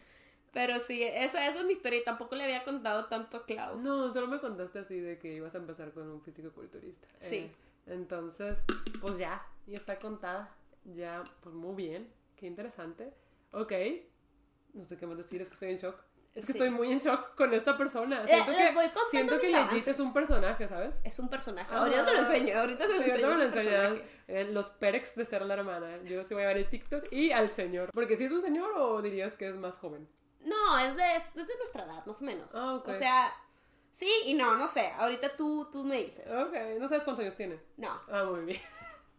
[0.52, 3.78] Pero sí, esa, esa es mi historia y tampoco le había contado tanto a Clau.
[3.80, 7.06] no, solo me contaste así de que ibas a empezar con un físico-culturista.
[7.20, 7.36] Sí.
[7.36, 7.52] Eh,
[7.86, 8.64] entonces,
[9.00, 10.52] pues ya, ya está contada.
[10.84, 12.12] Ya, pues muy bien.
[12.36, 13.12] Qué interesante.
[13.52, 13.72] Ok.
[14.72, 15.96] No sé qué más decir, es que estoy en shock.
[16.40, 16.58] Es que Sí.
[16.58, 18.22] estoy muy en shock con esta persona.
[18.24, 21.00] Eh, Siento les que, voy contando siento que Legit es un personaje, ¿sabes?
[21.04, 21.74] Es un personaje.
[21.74, 23.90] Ahorita te lo enseño, ahorita te lo enseño.
[23.90, 24.02] lo.
[24.28, 25.98] Eh, los perex de ser la hermana.
[26.04, 27.90] Yo sí voy a ver el TikTok y al señor.
[27.92, 30.08] Porque si es un señor o dirías que es más joven.
[30.40, 32.54] No, es de, es de nuestra edad, más o menos.
[32.54, 32.88] Ah, ok.
[32.88, 33.32] O sea,
[33.92, 34.92] sí y no, no sé.
[34.98, 36.24] Ahorita tú, tú me dices.
[36.26, 37.60] Ok, no sabes cuántos años tiene.
[37.76, 38.62] No, Ah, muy bien.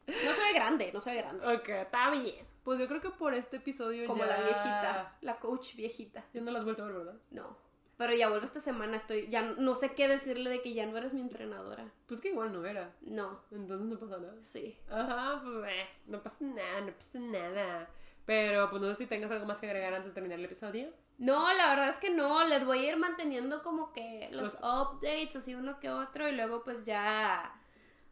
[0.08, 1.56] no se ve grande, no se ve grande.
[1.56, 2.48] Ok, está bien.
[2.64, 4.38] Pues yo creo que por este episodio Como ya...
[4.38, 6.24] la viejita, la coach viejita.
[6.34, 7.16] Ya no las has vuelto a ver, ¿verdad?
[7.32, 7.58] No.
[7.98, 10.98] Pero ya vuelvo esta semana, estoy, ya no sé qué decirle de que ya no
[10.98, 11.92] eres mi entrenadora.
[12.08, 12.96] Pues que igual no era.
[13.02, 14.36] No, Entonces no pasa nada.
[14.42, 14.76] sí.
[14.90, 17.90] Ajá, pues eh, no pasa nada, no pasa nada.
[18.26, 20.92] Pero pues no sé si tengas algo más que agregar antes de terminar el episodio.
[21.20, 24.62] No, la verdad es que no, les voy a ir manteniendo como que los Los-
[24.64, 27.54] updates, así uno que otro, y luego pues ya,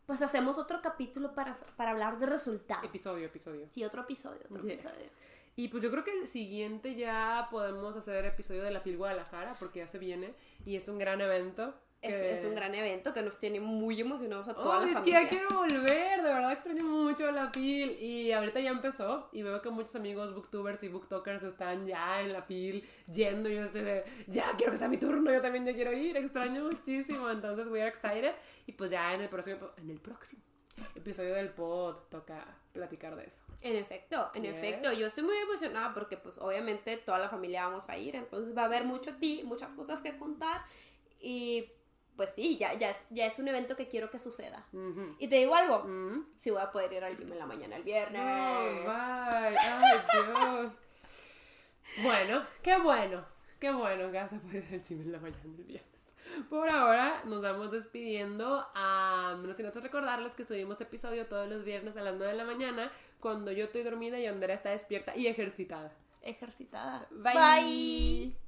[0.09, 2.83] pues hacemos otro capítulo para, para hablar de resultados.
[2.83, 3.67] Episodio, episodio.
[3.71, 4.79] Sí, otro episodio, otro Yes.
[4.83, 5.05] episodio.
[5.55, 9.55] Y pues yo creo que el siguiente ya podemos hacer episodio de la FIL Guadalajara
[9.59, 10.33] porque ya se viene
[10.65, 11.75] y es un gran evento.
[12.01, 14.99] Es, es un gran evento que nos tiene muy emocionados a toda Oh, la es
[15.01, 19.41] que ya quiero volver, de verdad extraño mucho la FIL y ahorita ya empezó y
[19.41, 23.63] veo que muchos amigos booktubers y booktokers están ya en la FIL yendo y yo
[23.63, 27.29] estoy de, ya quiero que sea mi turno, yo también ya quiero ir, extraño muchísimo,
[27.29, 28.33] entonces we are excited
[28.65, 30.41] y pues ya en el próximo, en el próximo
[30.95, 33.43] episodio del pod toca platicar de eso.
[33.59, 34.53] En efecto, en Yes.
[34.55, 38.55] efecto, yo estoy muy emocionada porque pues obviamente toda la familia vamos a ir, entonces
[38.57, 40.61] va a haber mucho ti, muchas cosas que contar
[41.19, 41.69] y
[42.19, 44.65] pues sí, ya, ya, es, ya es un evento que quiero que suceda.
[45.19, 46.25] Y te digo algo, Mm.
[46.35, 48.21] si voy a poder ir al gym en la mañana el viernes.
[48.21, 49.57] No, bye.
[49.57, 50.73] Ay, Dios.
[52.03, 53.23] Bueno, qué bueno.
[53.57, 55.89] Qué bueno que vas a poder ir al gym en la mañana el viernes.
[56.49, 58.67] Por ahora nos vamos despidiendo.
[58.75, 62.37] A menos sin antes recordarles que subimos episodio todos los viernes a las 9 de
[62.37, 62.91] la mañana
[63.21, 65.93] cuando yo estoy dormida y Andrea está despierta y ejercitada.
[66.21, 67.07] Ejercitada.
[67.11, 67.33] Bye.
[67.33, 68.39] Bye.